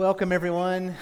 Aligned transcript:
Welcome, 0.00 0.32
everyone. 0.32 0.96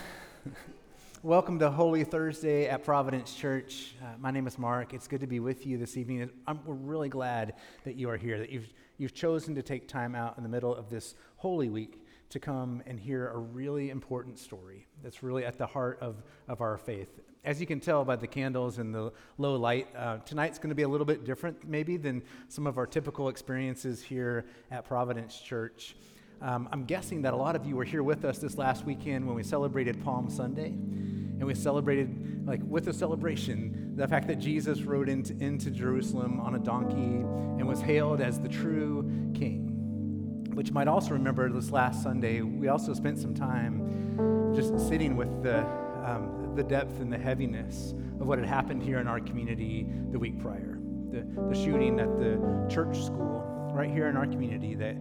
Welcome 1.22 1.60
to 1.60 1.70
Holy 1.70 2.02
Thursday 2.02 2.67
at 2.67 2.84
Providence 2.84 3.32
Church. 3.32 3.94
Uh, 4.02 4.06
my 4.18 4.32
name 4.32 4.48
is 4.48 4.58
Mark. 4.58 4.92
It's 4.92 5.07
good 5.07 5.21
to 5.21 5.28
be 5.28 5.39
with 5.39 5.64
you 5.68 5.78
this 5.78 5.96
evening. 5.96 6.28
I'm, 6.48 6.58
we're 6.67 6.75
really 6.75 7.08
glad 7.08 7.55
that 7.84 7.94
you 7.94 8.11
are 8.11 8.16
here, 8.16 8.41
that 8.41 8.50
you've, 8.50 8.73
you've 8.96 9.14
chosen 9.14 9.55
to 9.55 9.62
take 9.62 9.87
time 9.87 10.16
out 10.16 10.37
in 10.37 10.43
the 10.43 10.48
middle 10.48 10.75
of 10.75 10.91
this 10.91 11.14
Holy 11.37 11.69
Week 11.69 12.05
to 12.30 12.41
come 12.41 12.82
and 12.87 12.98
hear 12.98 13.29
a 13.29 13.39
really 13.39 13.91
important 13.91 14.37
story 14.37 14.89
that's 15.01 15.23
really 15.23 15.45
at 15.45 15.59
the 15.59 15.67
heart 15.67 15.99
of, 16.01 16.25
of 16.49 16.61
our 16.61 16.77
faith. 16.77 17.21
As 17.45 17.61
you 17.61 17.69
can 17.69 17.79
tell 17.79 18.05
by 18.05 18.17
the 18.17 18.27
candles 18.27 18.79
and 18.79 18.93
the 18.93 19.12
low 19.39 19.55
light, 19.55 19.87
uh, 19.96 20.17
tonight's 20.27 20.59
going 20.59 20.71
to 20.71 20.75
be 20.75 20.83
a 20.83 20.89
little 20.89 21.07
bit 21.07 21.25
different, 21.25 21.69
maybe, 21.69 21.99
than 21.99 22.21
some 22.49 22.67
of 22.67 22.79
our 22.79 22.87
typical 22.87 23.29
experiences 23.29 24.03
here 24.03 24.46
at 24.73 24.85
Providence 24.85 25.39
Church. 25.39 25.95
Um, 26.41 26.68
I'm 26.73 26.84
guessing 26.84 27.23
that 27.23 27.34
a 27.34 27.36
lot 27.36 27.57
of 27.57 27.66
you 27.66 27.75
were 27.75 27.84
here 27.84 28.02
with 28.02 28.25
us 28.25 28.39
this 28.39 28.57
last 28.57 28.85
weekend 28.85 29.26
when 29.26 29.35
we 29.35 29.43
celebrated 29.43 30.03
Palm 30.04 30.31
Sunday. 30.31 30.68
And 30.68 31.44
we 31.44 31.54
celebrated, 31.54 32.46
like, 32.46 32.60
with 32.62 32.88
a 32.88 32.92
celebration, 32.92 33.94
the 33.96 34.06
fact 34.06 34.28
that 34.28 34.36
Jesus 34.36 34.82
rode 34.82 35.08
into, 35.08 35.32
into 35.38 35.70
Jerusalem 35.70 36.40
on 36.40 36.54
a 36.54 36.58
donkey 36.58 36.96
and 36.96 37.66
was 37.66 37.80
hailed 37.80 38.20
as 38.20 38.40
the 38.40 38.48
true 38.48 39.02
king. 39.34 40.44
Which 40.54 40.70
might 40.70 40.88
also 40.88 41.10
remember 41.10 41.50
this 41.50 41.70
last 41.70 42.02
Sunday, 42.02 42.41
we 42.41 42.68
also 42.68 42.94
spent 42.94 43.18
some 43.18 43.34
time 43.34 44.52
just 44.55 44.78
sitting 44.88 45.16
with 45.16 45.42
the, 45.42 45.60
um, 46.05 46.52
the 46.55 46.62
depth 46.62 47.00
and 47.00 47.12
the 47.12 47.18
heaviness 47.18 47.94
of 48.20 48.27
what 48.27 48.38
had 48.38 48.48
happened 48.48 48.82
here 48.82 48.98
in 48.98 49.08
our 49.08 49.20
community 49.20 49.86
the 50.10 50.18
week 50.18 50.41
prior. 50.41 50.78
The, 51.10 51.27
the 51.48 51.55
shooting 51.55 51.98
at 52.00 52.18
the 52.18 52.66
church 52.68 53.05
school 53.05 53.44
right 53.72 53.91
here 53.91 54.08
in 54.08 54.16
our 54.16 54.27
community 54.27 54.74
that 54.74 54.96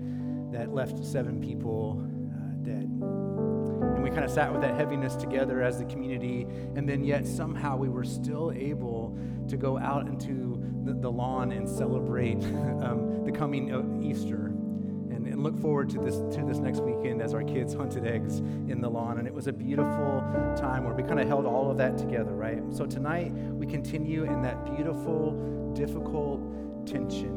that 0.51 0.73
left 0.73 1.03
seven 1.03 1.41
people 1.41 2.01
uh, 2.33 2.63
dead. 2.63 2.83
And 2.83 4.03
we 4.03 4.09
kind 4.09 4.23
of 4.23 4.31
sat 4.31 4.51
with 4.51 4.61
that 4.61 4.75
heaviness 4.75 5.15
together 5.15 5.61
as 5.61 5.79
the 5.79 5.85
community, 5.85 6.47
and 6.75 6.87
then 6.87 7.03
yet 7.03 7.25
somehow 7.27 7.77
we 7.77 7.89
were 7.89 8.03
still 8.03 8.51
able 8.51 9.17
to 9.49 9.57
go 9.57 9.77
out 9.77 10.07
into 10.07 10.63
the, 10.83 10.93
the 10.93 11.11
lawn 11.11 11.51
and 11.51 11.67
celebrate 11.67 12.35
um, 12.83 13.23
the 13.25 13.31
coming 13.31 13.71
of 13.71 14.03
Easter. 14.03 14.45
And, 14.45 15.27
look 15.37 15.61
forward 15.61 15.87
to 15.87 15.99
this 15.99 16.15
to 16.35 16.43
this 16.43 16.57
next 16.57 16.79
weekend 16.81 17.21
as 17.21 17.35
our 17.35 17.43
kids 17.43 17.75
hunted 17.75 18.07
eggs 18.07 18.39
in 18.39 18.81
the 18.81 18.89
lawn, 18.89 19.19
and 19.19 19.27
it 19.27 19.33
was 19.33 19.45
a 19.45 19.53
beautiful 19.53 20.21
time 20.57 20.83
where 20.83 20.95
we 20.95 21.03
kind 21.03 21.19
of 21.19 21.27
held 21.27 21.45
all 21.45 21.69
of 21.69 21.77
that 21.77 21.95
together, 21.95 22.31
right? 22.31 22.59
So 22.71 22.87
tonight 22.87 23.31
we 23.31 23.67
continue 23.67 24.23
in 24.23 24.41
that 24.41 24.65
beautiful, 24.65 25.71
difficult 25.75 26.87
tension 26.87 27.36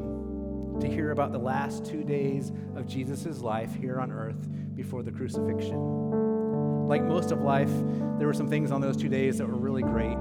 to 0.80 0.88
hear 0.88 1.10
about 1.10 1.32
the 1.32 1.38
last 1.38 1.84
two 1.84 2.02
days 2.02 2.52
of 2.74 2.86
Jesus' 2.86 3.40
life 3.40 3.74
here 3.74 4.00
on 4.00 4.10
earth 4.10 4.48
before 4.74 5.02
the 5.02 5.12
crucifixion. 5.12 6.88
Like 6.88 7.02
most 7.02 7.30
of 7.30 7.42
life, 7.42 7.72
there 8.18 8.26
were 8.26 8.34
some 8.34 8.48
things 8.48 8.72
on 8.72 8.80
those 8.80 8.96
two 8.96 9.08
days 9.08 9.38
that 9.38 9.46
were 9.46 9.58
really 9.58 9.82
great, 9.82 10.16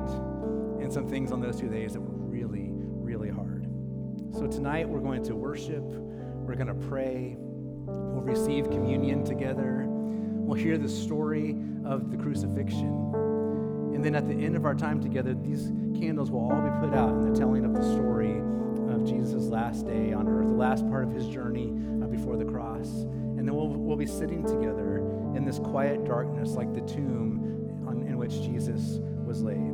and 0.82 0.92
some 0.92 1.08
things 1.08 1.32
on 1.32 1.42
those 1.42 1.60
two 1.60 1.70
days 1.70 1.94
that 1.94 2.02
were 2.02 2.16
really, 2.16 2.70
really 2.72 3.30
hard. 3.30 3.68
So 4.34 4.48
tonight, 4.48 4.88
we're 4.88 5.00
going 5.00 5.24
to 5.24 5.36
worship, 5.36 5.84
we're 5.84 6.56
going 6.56 6.68
to 6.68 6.88
pray, 6.88 7.36
we'll 7.40 8.22
receive 8.22 8.70
communion 8.70 9.24
together, 9.24 9.86
we'll 9.88 10.58
hear 10.58 10.78
the 10.78 10.90
story 10.90 11.56
of 11.86 12.12
the 12.12 12.18
crucifixion. 12.18 13.14
And 13.94 14.04
then 14.04 14.16
at 14.16 14.28
the 14.28 14.36
end 14.36 14.56
of 14.56 14.66
our 14.66 14.76
time 14.76 15.02
together, 15.02 15.34
these 15.34 15.72
candles 16.00 16.32
will 16.32 16.52
all 16.52 16.62
be 16.62 16.70
put 16.80 16.96
out 16.96 17.10
in 17.10 17.34
the 17.34 17.38
telling 17.38 17.66
of 17.66 17.74
the 17.74 17.82
story 17.82 18.39
last 20.60 20.88
part 20.90 21.06
of 21.06 21.12
his 21.12 21.28
journey 21.28 21.72
uh, 22.04 22.08
before 22.08 22.38
the 22.38 22.46
cross. 22.46 22.88
And 22.88 23.48
then 23.48 23.56
we'll, 23.56 23.70
we'll 23.70 23.98
be 23.98 24.06
sitting 24.06 24.44
together 24.44 24.98
in 25.36 25.46
this 25.46 25.58
quiet 25.58 26.04
darkness, 26.04 26.50
like 26.52 26.74
the 26.74 26.82
tomb 26.82 27.86
on, 27.88 28.06
in 28.06 28.18
which 28.18 28.34
Jesus 28.42 29.00
was 29.26 29.42
laid. 29.42 29.74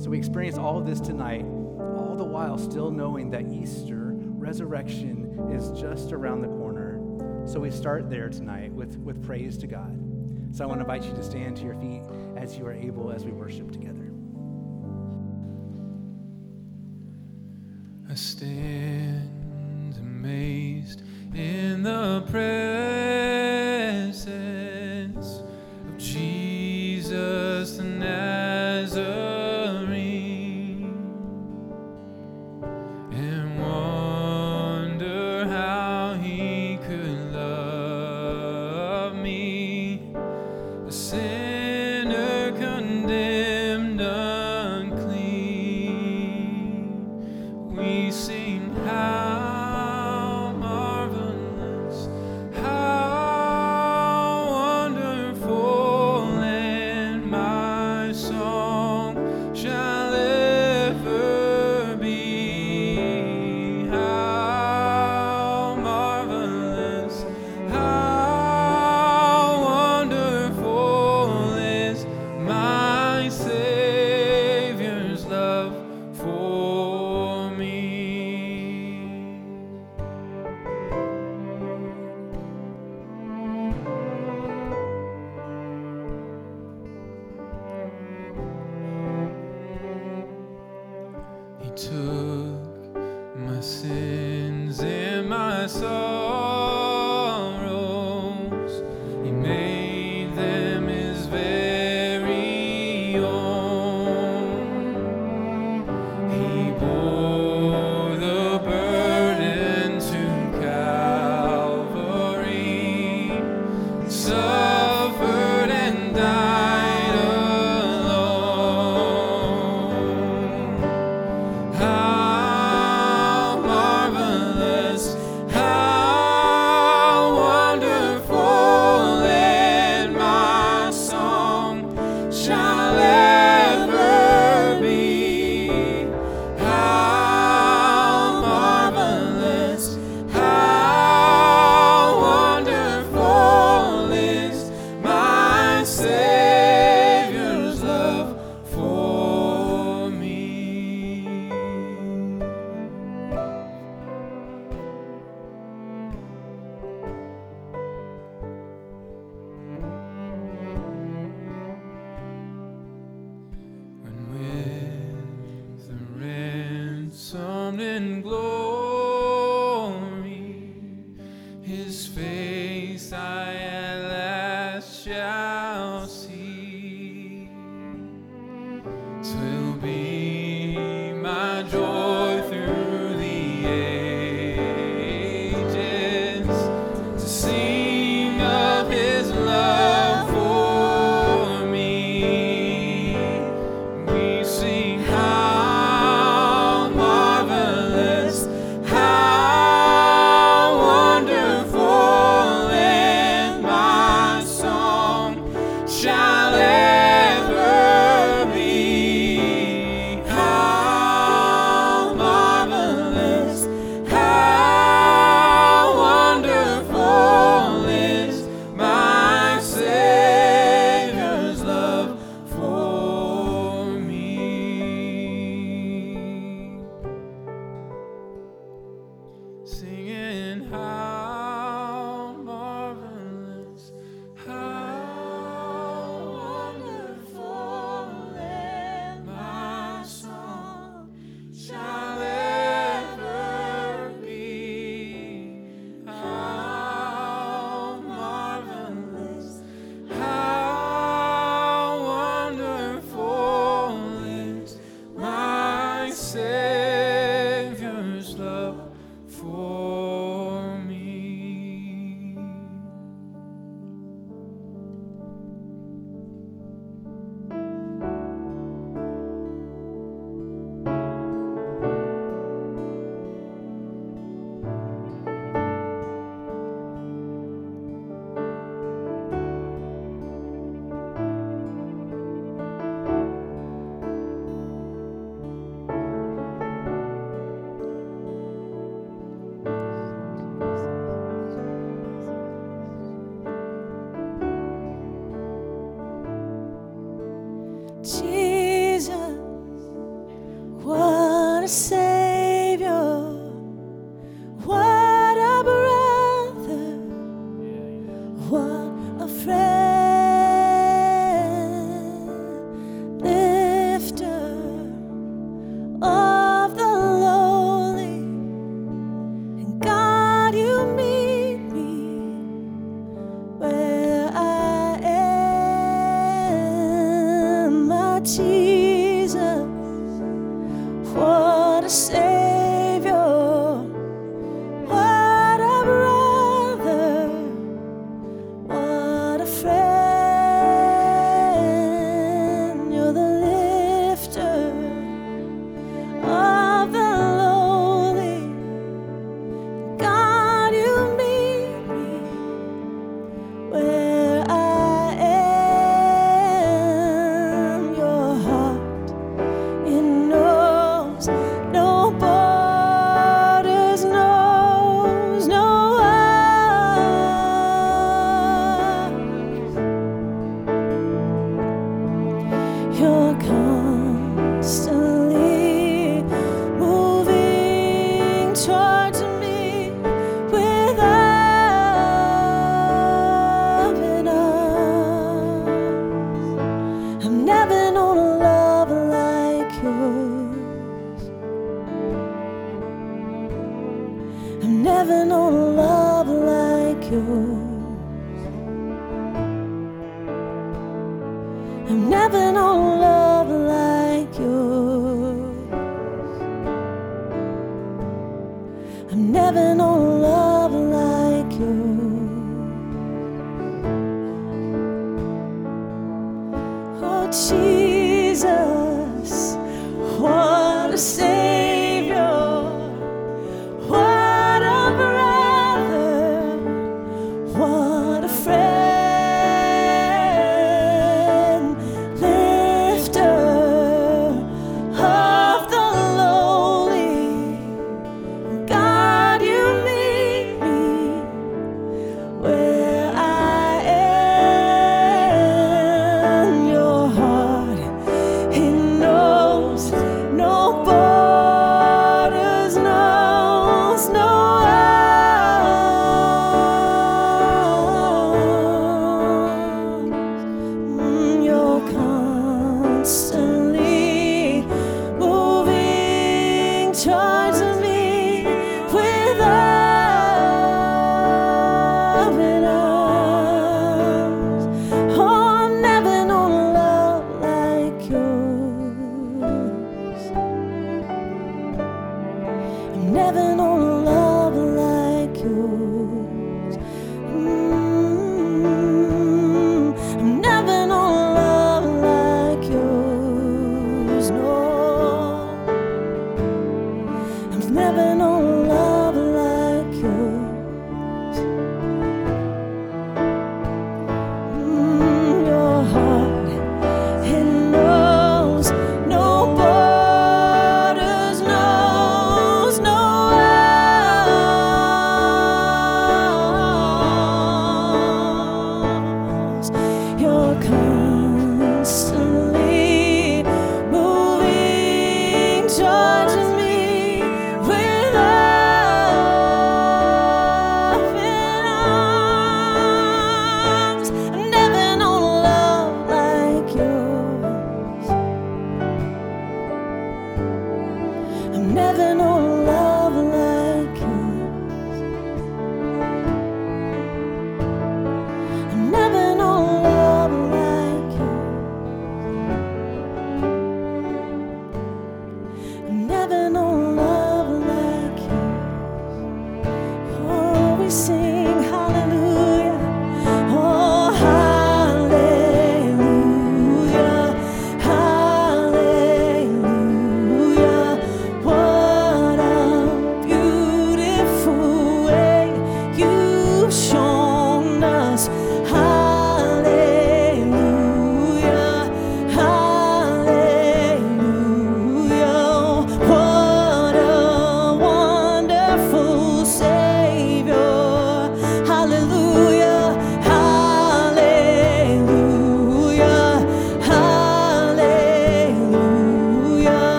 So 0.00 0.10
we 0.10 0.18
experience 0.18 0.58
all 0.58 0.78
of 0.78 0.86
this 0.86 1.00
tonight, 1.00 1.44
all 1.44 2.14
the 2.16 2.24
while 2.24 2.58
still 2.58 2.90
knowing 2.90 3.30
that 3.30 3.46
Easter, 3.48 4.12
resurrection, 4.14 5.48
is 5.50 5.70
just 5.80 6.12
around 6.12 6.42
the 6.42 6.48
corner. 6.48 7.00
So 7.46 7.60
we 7.60 7.70
start 7.70 8.10
there 8.10 8.28
tonight 8.28 8.72
with, 8.72 8.98
with 8.98 9.24
praise 9.24 9.56
to 9.58 9.66
God. 9.66 9.98
So 10.52 10.64
I 10.64 10.66
want 10.66 10.80
to 10.80 10.84
invite 10.84 11.04
you 11.04 11.14
to 11.14 11.22
stand 11.22 11.56
to 11.58 11.64
your 11.64 11.74
feet 11.76 12.02
as 12.36 12.58
you 12.58 12.66
are 12.66 12.72
able 12.72 13.10
as 13.10 13.24
we 13.24 13.32
worship 13.32 13.70
together. 13.72 13.99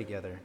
Together. 0.00 0.40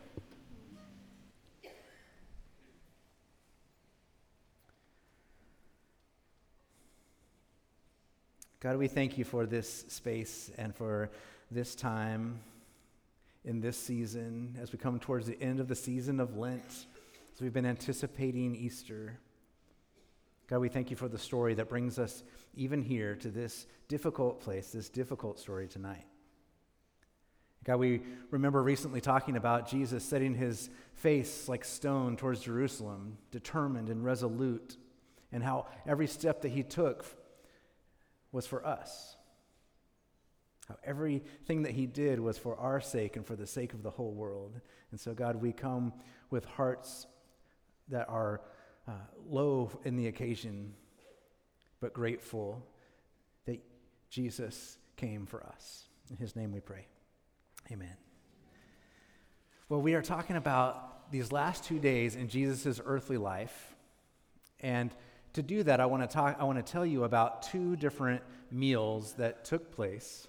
God, 8.59 8.75
we 8.75 8.89
thank 8.89 9.17
you 9.17 9.23
for 9.23 9.45
this 9.45 9.85
space 9.87 10.51
and 10.57 10.75
for 10.75 11.09
this 11.51 11.73
time 11.73 12.41
in 13.45 13.61
this 13.61 13.77
season 13.77 14.57
as 14.61 14.73
we 14.73 14.77
come 14.77 14.99
towards 14.99 15.25
the 15.25 15.41
end 15.41 15.61
of 15.61 15.69
the 15.69 15.75
season 15.75 16.19
of 16.19 16.35
Lent, 16.35 16.85
as 17.33 17.39
we've 17.39 17.53
been 17.53 17.65
anticipating 17.65 18.57
Easter. 18.57 19.17
God, 20.47 20.59
we 20.59 20.67
thank 20.67 20.91
you 20.91 20.97
for 20.97 21.07
the 21.07 21.17
story 21.17 21.53
that 21.53 21.69
brings 21.69 21.97
us 21.97 22.23
even 22.55 22.81
here 22.81 23.15
to 23.15 23.29
this 23.29 23.67
difficult 23.87 24.41
place, 24.41 24.71
this 24.71 24.89
difficult 24.89 25.39
story 25.39 25.69
tonight. 25.69 26.03
God, 27.65 27.77
we 27.77 28.01
remember 28.29 28.61
recently 28.61 29.01
talking 29.01 29.35
about 29.35 29.67
Jesus 29.67 30.03
setting 30.03 30.35
his 30.35 30.69
face 30.93 31.49
like 31.49 31.65
stone 31.65 32.15
towards 32.15 32.41
Jerusalem, 32.41 33.17
determined 33.31 33.89
and 33.89 34.05
resolute, 34.05 34.77
and 35.31 35.43
how 35.43 35.65
every 35.87 36.05
step 36.05 36.43
that 36.43 36.49
he 36.49 36.61
took 36.61 37.05
was 38.31 38.45
for 38.45 38.65
us. 38.65 39.17
How 40.67 40.77
everything 40.83 41.63
that 41.63 41.71
he 41.71 41.87
did 41.87 42.19
was 42.19 42.37
for 42.37 42.55
our 42.57 42.79
sake 42.79 43.15
and 43.15 43.25
for 43.25 43.35
the 43.35 43.47
sake 43.47 43.73
of 43.73 43.81
the 43.81 43.89
whole 43.91 44.13
world. 44.13 44.61
And 44.91 44.99
so, 44.99 45.13
God, 45.13 45.35
we 45.35 45.51
come 45.51 45.91
with 46.29 46.45
hearts 46.45 47.07
that 47.87 48.07
are 48.09 48.41
uh, 48.87 48.91
low 49.27 49.71
in 49.83 49.95
the 49.95 50.07
occasion, 50.07 50.73
but 51.81 51.93
grateful 51.93 52.63
that 53.45 53.59
Jesus 54.09 54.77
came 54.97 55.25
for 55.25 55.43
us. 55.43 55.85
In 56.11 56.17
his 56.17 56.35
name 56.35 56.51
we 56.51 56.59
pray. 56.59 56.87
Amen. 57.71 57.97
Well, 59.69 59.81
we 59.81 59.95
are 59.95 60.01
talking 60.03 60.35
about 60.35 61.11
these 61.11 61.31
last 61.31 61.63
two 61.63 61.79
days 61.79 62.15
in 62.15 62.27
Jesus' 62.27 62.79
earthly 62.85 63.17
life. 63.17 63.75
And 64.59 64.93
to 65.33 65.41
do 65.41 65.63
that, 65.63 65.79
I 65.79 65.87
want 65.87 66.03
to 66.03 66.07
talk, 66.07 66.37
I 66.39 66.43
want 66.43 66.63
to 66.63 66.71
tell 66.71 66.85
you 66.85 67.05
about 67.05 67.41
two 67.41 67.75
different 67.75 68.21
meals 68.51 69.13
that 69.13 69.45
took 69.45 69.71
place 69.75 70.27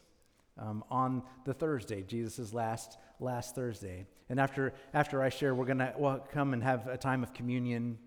um, 0.59 0.83
on 0.91 1.23
the 1.45 1.53
Thursday, 1.53 2.03
Jesus' 2.03 2.55
last, 2.55 2.97
last 3.21 3.55
Thursday. 3.55 4.07
And 4.31 4.41
after, 4.41 4.73
after 4.95 5.23
I 5.23 5.29
share, 5.29 5.55
we're 5.55 5.67
going 5.67 5.79
to 5.79 5.93
we'll 5.99 6.19
come 6.33 6.55
and 6.55 6.63
have 6.63 6.87
a 6.87 6.97
time 6.97 7.23
of 7.23 7.35
communion. 7.35 7.99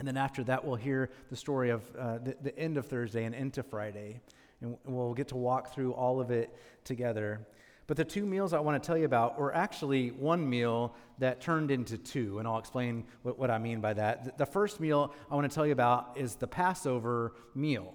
And 0.00 0.08
then 0.08 0.16
after 0.16 0.42
that, 0.44 0.64
we'll 0.64 0.74
hear 0.74 1.10
the 1.30 1.36
story 1.36 1.70
of 1.70 1.82
uh, 1.96 2.18
the, 2.18 2.36
the 2.42 2.58
end 2.58 2.76
of 2.76 2.86
Thursday 2.86 3.22
and 3.22 3.36
into 3.36 3.62
Friday. 3.62 4.20
And 4.60 4.76
we'll 4.84 5.14
get 5.14 5.28
to 5.28 5.36
walk 5.36 5.72
through 5.72 5.92
all 5.92 6.20
of 6.20 6.32
it 6.32 6.52
together. 6.82 7.46
But 7.86 7.96
the 7.96 8.04
two 8.04 8.24
meals 8.24 8.52
I 8.52 8.60
want 8.60 8.82
to 8.82 8.86
tell 8.86 8.96
you 8.96 9.04
about 9.04 9.38
were 9.38 9.54
actually 9.54 10.10
one 10.10 10.48
meal 10.48 10.94
that 11.18 11.40
turned 11.40 11.70
into 11.70 11.98
two, 11.98 12.38
and 12.38 12.48
I'll 12.48 12.58
explain 12.58 13.04
what, 13.22 13.38
what 13.38 13.50
I 13.50 13.58
mean 13.58 13.80
by 13.80 13.92
that. 13.94 14.38
The 14.38 14.46
first 14.46 14.80
meal 14.80 15.12
I 15.30 15.34
want 15.34 15.50
to 15.50 15.54
tell 15.54 15.66
you 15.66 15.72
about 15.72 16.12
is 16.16 16.36
the 16.36 16.46
Passover 16.46 17.34
meal. 17.54 17.92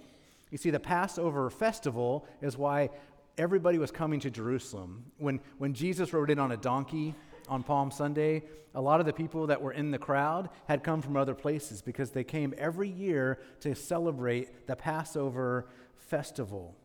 You 0.52 0.58
see, 0.58 0.70
the 0.70 0.80
Passover 0.80 1.50
festival 1.50 2.28
is 2.42 2.58
why 2.58 2.90
everybody 3.38 3.78
was 3.78 3.92
coming 3.92 4.20
to 4.20 4.30
Jerusalem. 4.30 5.06
When, 5.18 5.40
when 5.58 5.74
Jesus 5.74 6.14
rode 6.14 6.30
in 6.30 6.40
on 6.40 6.52
a 6.52 6.58
donkey 6.58 7.16
on 7.48 7.64
Palm 7.64 7.90
Sunday, 7.90 8.44
a 8.76 8.82
lot 8.82 9.00
of 9.00 9.06
the 9.06 9.14
people 9.14 9.48
that 9.48 9.62
were 9.62 9.72
in 9.72 9.90
the 9.92 9.98
crowd 9.98 10.50
had 10.68 10.84
come 10.84 11.02
from 11.02 11.18
other 11.18 11.34
places 11.34 11.82
because 11.82 12.12
they 12.12 12.24
came 12.24 12.54
every 12.58 12.90
year 12.90 13.40
to 13.62 13.74
celebrate 13.74 14.68
the 14.68 14.76
Passover 14.76 15.68
festival. 15.96 16.76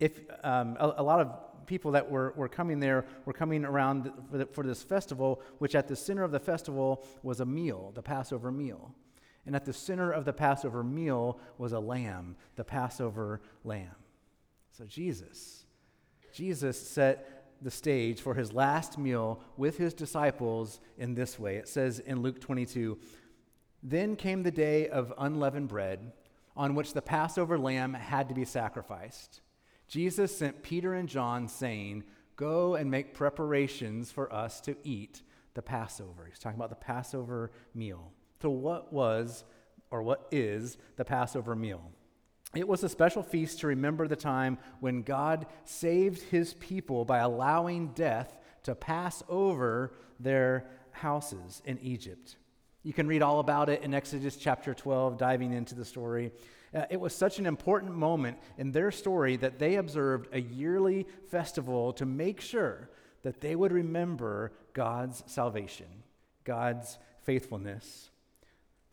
If 0.00 0.20
um, 0.42 0.76
a, 0.80 0.94
a 0.98 1.02
lot 1.02 1.20
of 1.20 1.53
people 1.66 1.92
that 1.92 2.10
were, 2.10 2.32
were 2.36 2.48
coming 2.48 2.80
there 2.80 3.04
were 3.24 3.32
coming 3.32 3.64
around 3.64 4.12
for, 4.30 4.38
the, 4.38 4.46
for 4.46 4.64
this 4.64 4.82
festival, 4.82 5.40
which 5.58 5.74
at 5.74 5.88
the 5.88 5.96
center 5.96 6.22
of 6.22 6.30
the 6.30 6.40
festival 6.40 7.04
was 7.22 7.40
a 7.40 7.46
meal, 7.46 7.92
the 7.94 8.02
Passover 8.02 8.50
meal. 8.50 8.94
And 9.46 9.54
at 9.54 9.64
the 9.64 9.72
center 9.72 10.10
of 10.10 10.24
the 10.24 10.32
Passover 10.32 10.82
meal 10.82 11.38
was 11.58 11.72
a 11.72 11.80
lamb, 11.80 12.36
the 12.56 12.64
Passover 12.64 13.42
lamb. 13.62 13.94
So 14.72 14.84
Jesus, 14.84 15.66
Jesus 16.32 16.80
set 16.80 17.44
the 17.60 17.70
stage 17.70 18.20
for 18.20 18.34
his 18.34 18.52
last 18.52 18.98
meal 18.98 19.40
with 19.56 19.78
his 19.78 19.94
disciples 19.94 20.80
in 20.98 21.14
this 21.14 21.38
way. 21.38 21.56
It 21.56 21.68
says 21.68 21.98
in 21.98 22.22
Luke 22.22 22.40
22 22.40 22.98
Then 23.82 24.16
came 24.16 24.42
the 24.42 24.50
day 24.50 24.88
of 24.88 25.12
unleavened 25.18 25.68
bread, 25.68 26.12
on 26.56 26.74
which 26.74 26.92
the 26.92 27.02
Passover 27.02 27.58
lamb 27.58 27.94
had 27.94 28.28
to 28.28 28.34
be 28.34 28.44
sacrificed. 28.44 29.40
Jesus 29.88 30.36
sent 30.36 30.62
Peter 30.62 30.94
and 30.94 31.08
John, 31.08 31.48
saying, 31.48 32.04
Go 32.36 32.74
and 32.74 32.90
make 32.90 33.14
preparations 33.14 34.10
for 34.10 34.32
us 34.32 34.60
to 34.62 34.76
eat 34.82 35.22
the 35.54 35.62
Passover. 35.62 36.26
He's 36.28 36.38
talking 36.38 36.58
about 36.58 36.70
the 36.70 36.76
Passover 36.76 37.52
meal. 37.74 38.12
So, 38.42 38.50
what 38.50 38.92
was 38.92 39.44
or 39.90 40.02
what 40.02 40.26
is 40.32 40.76
the 40.96 41.04
Passover 41.04 41.54
meal? 41.54 41.92
It 42.54 42.68
was 42.68 42.84
a 42.84 42.88
special 42.88 43.22
feast 43.22 43.60
to 43.60 43.68
remember 43.68 44.06
the 44.06 44.16
time 44.16 44.58
when 44.80 45.02
God 45.02 45.46
saved 45.64 46.22
his 46.22 46.54
people 46.54 47.04
by 47.04 47.18
allowing 47.18 47.88
death 47.88 48.38
to 48.64 48.74
pass 48.74 49.22
over 49.28 49.92
their 50.20 50.66
houses 50.90 51.62
in 51.64 51.78
Egypt. 51.80 52.36
You 52.82 52.92
can 52.92 53.06
read 53.06 53.22
all 53.22 53.40
about 53.40 53.68
it 53.70 53.82
in 53.82 53.94
Exodus 53.94 54.36
chapter 54.36 54.74
12, 54.74 55.16
diving 55.16 55.52
into 55.52 55.74
the 55.74 55.84
story. 55.84 56.32
Uh, 56.74 56.84
it 56.90 57.00
was 57.00 57.14
such 57.14 57.38
an 57.38 57.46
important 57.46 57.94
moment 57.94 58.36
in 58.58 58.72
their 58.72 58.90
story 58.90 59.36
that 59.36 59.58
they 59.58 59.76
observed 59.76 60.28
a 60.32 60.40
yearly 60.40 61.06
festival 61.28 61.92
to 61.92 62.04
make 62.04 62.40
sure 62.40 62.90
that 63.22 63.40
they 63.40 63.54
would 63.54 63.72
remember 63.72 64.52
God's 64.72 65.22
salvation, 65.26 65.86
God's 66.44 66.98
faithfulness. 67.22 68.10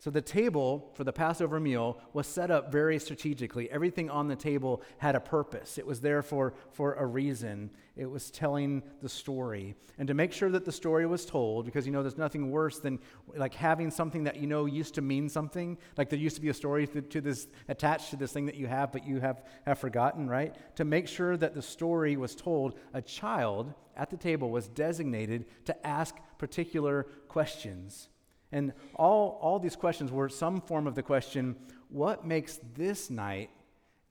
So 0.02 0.10
the 0.10 0.20
table 0.20 0.90
for 0.94 1.04
the 1.04 1.12
Passover 1.12 1.60
meal 1.60 1.96
was 2.12 2.26
set 2.26 2.50
up 2.50 2.72
very 2.72 2.98
strategically. 2.98 3.70
Everything 3.70 4.10
on 4.10 4.26
the 4.26 4.34
table 4.34 4.82
had 4.98 5.14
a 5.14 5.20
purpose. 5.20 5.78
It 5.78 5.86
was 5.86 6.00
there 6.00 6.22
for, 6.22 6.54
for 6.72 6.94
a 6.94 7.06
reason. 7.06 7.70
It 7.94 8.10
was 8.10 8.32
telling 8.32 8.82
the 9.00 9.08
story. 9.08 9.76
And 9.98 10.08
to 10.08 10.14
make 10.14 10.32
sure 10.32 10.50
that 10.50 10.64
the 10.64 10.72
story 10.72 11.06
was 11.06 11.24
told, 11.24 11.66
because 11.66 11.86
you 11.86 11.92
know 11.92 12.02
there's 12.02 12.18
nothing 12.18 12.50
worse 12.50 12.80
than 12.80 12.98
like 13.36 13.54
having 13.54 13.92
something 13.92 14.24
that 14.24 14.38
you 14.38 14.48
know 14.48 14.66
used 14.66 14.94
to 14.96 15.02
mean 15.02 15.28
something. 15.28 15.78
Like 15.96 16.10
there 16.10 16.18
used 16.18 16.34
to 16.34 16.42
be 16.42 16.48
a 16.48 16.54
story 16.54 16.88
to, 16.88 17.00
to 17.00 17.20
this 17.20 17.46
attached 17.68 18.10
to 18.10 18.16
this 18.16 18.32
thing 18.32 18.46
that 18.46 18.56
you 18.56 18.66
have, 18.66 18.90
but 18.90 19.06
you 19.06 19.20
have, 19.20 19.44
have 19.66 19.78
forgotten, 19.78 20.28
right? 20.28 20.56
To 20.78 20.84
make 20.84 21.06
sure 21.06 21.36
that 21.36 21.54
the 21.54 21.62
story 21.62 22.16
was 22.16 22.34
told, 22.34 22.76
a 22.92 23.02
child 23.02 23.72
at 23.96 24.10
the 24.10 24.16
table 24.16 24.50
was 24.50 24.66
designated 24.66 25.44
to 25.66 25.86
ask 25.86 26.16
particular 26.38 27.04
questions. 27.28 28.08
And 28.52 28.72
all, 28.94 29.38
all 29.40 29.58
these 29.58 29.76
questions 29.76 30.12
were 30.12 30.28
some 30.28 30.60
form 30.60 30.86
of 30.86 30.94
the 30.94 31.02
question 31.02 31.56
what 31.88 32.26
makes 32.26 32.58
this 32.74 33.10
night 33.10 33.50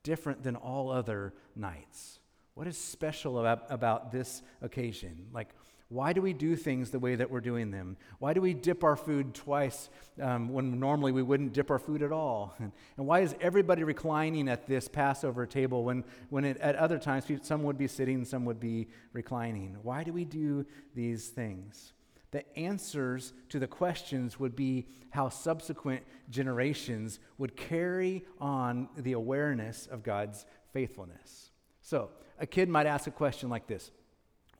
different 0.03 0.43
than 0.43 0.55
all 0.55 0.91
other 0.91 1.33
nights? 1.55 2.19
What 2.53 2.67
is 2.67 2.77
special 2.77 3.39
about, 3.39 3.63
about 3.69 4.11
this 4.11 4.41
occasion? 4.61 5.27
Like, 5.33 5.49
Why 5.91 6.13
do 6.13 6.21
we 6.21 6.31
do 6.31 6.55
things 6.55 6.91
the 6.91 6.99
way 6.99 7.15
that 7.15 7.29
we're 7.29 7.41
doing 7.41 7.71
them? 7.71 7.97
Why 8.19 8.33
do 8.33 8.39
we 8.39 8.53
dip 8.53 8.83
our 8.83 8.95
food 8.95 9.33
twice 9.33 9.89
um, 10.21 10.49
when 10.49 10.79
normally 10.79 11.11
we 11.11 11.21
wouldn't 11.21 11.53
dip 11.53 11.69
our 11.69 11.79
food 11.79 12.01
at 12.01 12.11
all? 12.11 12.55
And, 12.97 13.07
why 13.07 13.21
is 13.21 13.35
everybody 13.41 13.83
reclining 13.83 14.47
at 14.47 14.67
this 14.67 14.87
Passover 14.87 15.45
table 15.45 15.83
when, 15.83 16.03
when 16.29 16.45
it, 16.45 16.57
at 16.57 16.75
other 16.75 16.97
times 16.97 17.25
some 17.41 17.63
would 17.63 17.77
be 17.77 17.87
sitting, 17.87 18.23
some 18.25 18.45
would 18.45 18.59
be 18.59 18.87
reclining? 19.11 19.75
Why 19.81 20.03
do 20.03 20.13
we 20.13 20.23
do 20.23 20.65
these 20.93 21.27
things? 21.27 21.93
The 22.31 22.57
answers 22.57 23.33
to 23.49 23.59
the 23.59 23.67
questions 23.67 24.39
would 24.39 24.55
be 24.55 24.87
how 25.09 25.29
subsequent 25.29 26.03
generations 26.29 27.19
would 27.37 27.57
carry 27.57 28.23
on 28.39 28.87
the 28.95 29.13
awareness 29.13 29.85
of 29.87 30.01
God's 30.01 30.45
faithfulness. 30.71 31.51
So, 31.81 32.09
a 32.39 32.47
kid 32.47 32.69
might 32.69 32.87
ask 32.87 33.05
a 33.07 33.11
question 33.11 33.49
like 33.49 33.67
this 33.67 33.91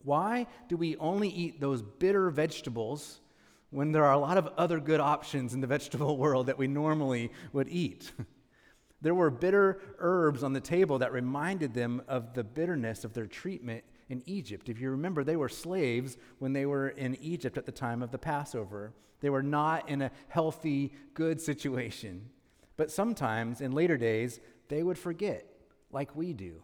why 0.04 0.48
do 0.68 0.78
we 0.78 0.98
only 0.98 1.30
eat 1.30 1.62
those 1.62 1.82
bitter 1.82 2.30
vegetables 2.30 3.22
when 3.70 3.92
there 3.92 4.04
are 4.04 4.14
a 4.14 4.18
lot 4.18 4.38
of 4.38 4.48
other 4.58 4.80
good 4.80 5.00
options 5.00 5.54
in 5.54 5.62
the 5.62 5.68
vegetable 5.76 6.18
world 6.18 6.48
that 6.48 6.58
we 6.58 6.68
normally 6.68 7.32
would 7.54 7.70
eat? 7.70 8.12
there 9.02 9.16
were 9.16 9.30
bitter 9.30 9.80
herbs 10.00 10.44
on 10.44 10.54
the 10.54 10.60
table 10.60 11.00
that 11.00 11.14
reminded 11.14 11.74
them 11.74 12.02
of 12.08 12.34
the 12.34 12.44
bitterness 12.44 13.06
of 13.06 13.14
their 13.14 13.28
treatment 13.28 13.84
in 14.12 14.22
Egypt. 14.26 14.68
If 14.68 14.82
you 14.82 14.92
remember, 14.92 15.24
they 15.24 15.38
were 15.38 15.48
slaves 15.48 16.18
when 16.40 16.52
they 16.52 16.66
were 16.66 16.90
in 16.90 17.16
Egypt 17.22 17.58
at 17.58 17.66
the 17.66 17.72
time 17.72 18.04
of 18.04 18.12
the 18.12 18.18
Passover. 18.18 18.92
They 19.22 19.30
were 19.30 19.42
not 19.42 19.88
in 19.88 20.02
a 20.02 20.12
healthy, 20.28 20.94
good 21.14 21.40
situation. 21.40 22.30
But 22.76 22.92
sometimes 22.92 23.62
in 23.62 23.72
later 23.72 23.98
days, 23.98 24.42
they 24.68 24.84
would 24.84 24.98
forget, 24.98 25.46
like 25.92 26.14
we 26.14 26.34
do 26.34 26.62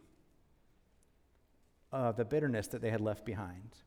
uh, 1.93 2.11
the 2.11 2.25
bitterness 2.25 2.67
that 2.67 2.81
they 2.81 2.89
had 2.89 2.99
left 2.99 3.25
behind. 3.25 3.77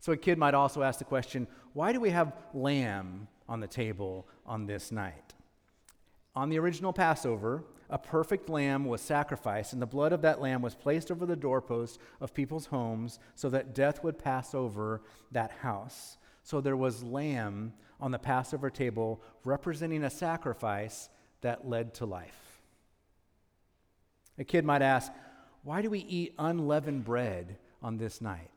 So 0.00 0.12
a 0.12 0.16
kid 0.16 0.38
might 0.38 0.54
also 0.54 0.82
ask 0.82 0.98
the 0.98 1.04
question 1.04 1.46
why 1.74 1.92
do 1.92 2.00
we 2.00 2.10
have 2.10 2.32
lamb 2.54 3.28
on 3.50 3.60
the 3.60 3.66
table 3.66 4.26
on 4.46 4.66
this 4.66 4.90
night? 4.90 5.34
On 6.34 6.48
the 6.48 6.58
original 6.58 6.94
Passover, 6.94 7.64
a 7.90 7.98
perfect 7.98 8.48
lamb 8.48 8.84
was 8.84 9.00
sacrificed, 9.00 9.72
and 9.72 9.80
the 9.80 9.86
blood 9.86 10.12
of 10.12 10.22
that 10.22 10.40
lamb 10.40 10.62
was 10.62 10.74
placed 10.74 11.10
over 11.10 11.26
the 11.26 11.36
doorposts 11.36 11.98
of 12.20 12.34
people's 12.34 12.66
homes 12.66 13.18
so 13.34 13.48
that 13.50 13.74
death 13.74 14.02
would 14.02 14.18
pass 14.18 14.54
over 14.54 15.02
that 15.32 15.50
house. 15.62 16.16
So 16.42 16.60
there 16.60 16.76
was 16.76 17.02
lamb 17.02 17.72
on 18.00 18.10
the 18.10 18.18
Passover 18.18 18.70
table 18.70 19.20
representing 19.44 20.04
a 20.04 20.10
sacrifice 20.10 21.08
that 21.40 21.68
led 21.68 21.94
to 21.94 22.06
life. 22.06 22.60
A 24.38 24.44
kid 24.44 24.64
might 24.64 24.82
ask, 24.82 25.12
why 25.62 25.82
do 25.82 25.90
we 25.90 26.00
eat 26.00 26.34
unleavened 26.38 27.04
bread 27.04 27.56
on 27.82 27.96
this 27.96 28.20
night? 28.20 28.50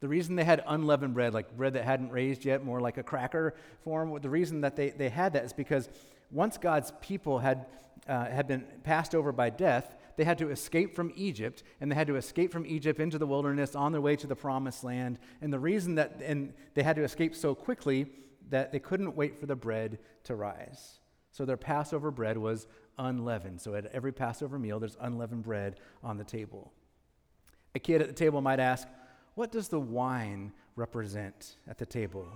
The 0.00 0.08
reason 0.08 0.34
they 0.34 0.44
had 0.44 0.64
unleavened 0.66 1.14
bread, 1.14 1.34
like 1.34 1.56
bread 1.56 1.74
that 1.74 1.84
hadn't 1.84 2.10
raised 2.10 2.44
yet, 2.44 2.64
more 2.64 2.80
like 2.80 2.96
a 2.96 3.02
cracker 3.02 3.54
form, 3.84 4.18
the 4.20 4.30
reason 4.30 4.62
that 4.62 4.74
they, 4.74 4.90
they 4.90 5.10
had 5.10 5.34
that 5.34 5.44
is 5.44 5.52
because 5.52 5.88
once 6.30 6.56
God's 6.56 6.92
people 7.02 7.38
had, 7.38 7.66
uh, 8.08 8.26
had 8.26 8.46
been 8.46 8.64
passed 8.84 9.14
over 9.14 9.32
by 9.32 9.50
death, 9.50 9.96
they 10.16 10.24
had 10.24 10.38
to 10.38 10.50
escape 10.50 10.94
from 10.94 11.12
Egypt, 11.16 11.62
and 11.80 11.90
they 11.90 11.94
had 11.96 12.06
to 12.08 12.16
escape 12.16 12.52
from 12.52 12.66
Egypt 12.66 13.00
into 13.00 13.18
the 13.18 13.26
wilderness 13.26 13.74
on 13.74 13.92
their 13.92 14.00
way 14.00 14.16
to 14.16 14.26
the 14.26 14.36
promised 14.36 14.84
land. 14.84 15.18
And 15.40 15.52
the 15.52 15.58
reason 15.58 15.94
that 15.94 16.20
and 16.22 16.52
they 16.74 16.82
had 16.82 16.96
to 16.96 17.04
escape 17.04 17.34
so 17.34 17.54
quickly 17.54 18.06
that 18.50 18.72
they 18.72 18.80
couldn't 18.80 19.16
wait 19.16 19.38
for 19.38 19.46
the 19.46 19.56
bread 19.56 19.98
to 20.24 20.34
rise. 20.34 20.98
So 21.30 21.44
their 21.44 21.56
Passover 21.56 22.10
bread 22.10 22.36
was 22.36 22.66
unleavened. 22.98 23.60
So 23.60 23.74
at 23.74 23.86
every 23.86 24.12
Passover 24.12 24.58
meal, 24.58 24.80
there's 24.80 24.96
unleavened 25.00 25.44
bread 25.44 25.80
on 26.02 26.18
the 26.18 26.24
table. 26.24 26.72
A 27.74 27.78
kid 27.78 28.02
at 28.02 28.08
the 28.08 28.14
table 28.14 28.40
might 28.40 28.60
ask, 28.60 28.88
What 29.36 29.52
does 29.52 29.68
the 29.68 29.80
wine 29.80 30.52
represent 30.76 31.56
at 31.68 31.78
the 31.78 31.86
table? 31.86 32.28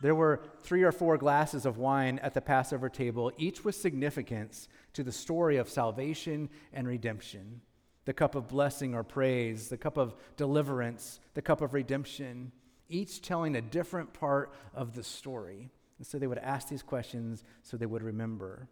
There 0.00 0.14
were 0.14 0.42
three 0.60 0.82
or 0.82 0.92
four 0.92 1.16
glasses 1.16 1.66
of 1.66 1.78
wine 1.78 2.18
at 2.18 2.34
the 2.34 2.40
Passover 2.40 2.88
table, 2.88 3.32
each 3.38 3.64
with 3.64 3.74
significance 3.74 4.68
to 4.92 5.02
the 5.02 5.12
story 5.12 5.56
of 5.56 5.68
salvation 5.68 6.48
and 6.72 6.86
redemption. 6.86 7.60
The 8.04 8.12
cup 8.12 8.34
of 8.34 8.48
blessing 8.48 8.94
or 8.94 9.02
praise, 9.02 9.68
the 9.68 9.78
cup 9.78 9.96
of 9.96 10.14
deliverance, 10.36 11.20
the 11.34 11.42
cup 11.42 11.60
of 11.60 11.72
redemption, 11.72 12.52
each 12.88 13.22
telling 13.22 13.56
a 13.56 13.62
different 13.62 14.12
part 14.12 14.52
of 14.74 14.94
the 14.94 15.02
story. 15.02 15.70
And 15.98 16.06
so 16.06 16.18
they 16.18 16.26
would 16.26 16.38
ask 16.38 16.68
these 16.68 16.82
questions 16.82 17.44
so 17.62 17.76
they 17.76 17.86
would 17.86 18.02
remember. 18.02 18.68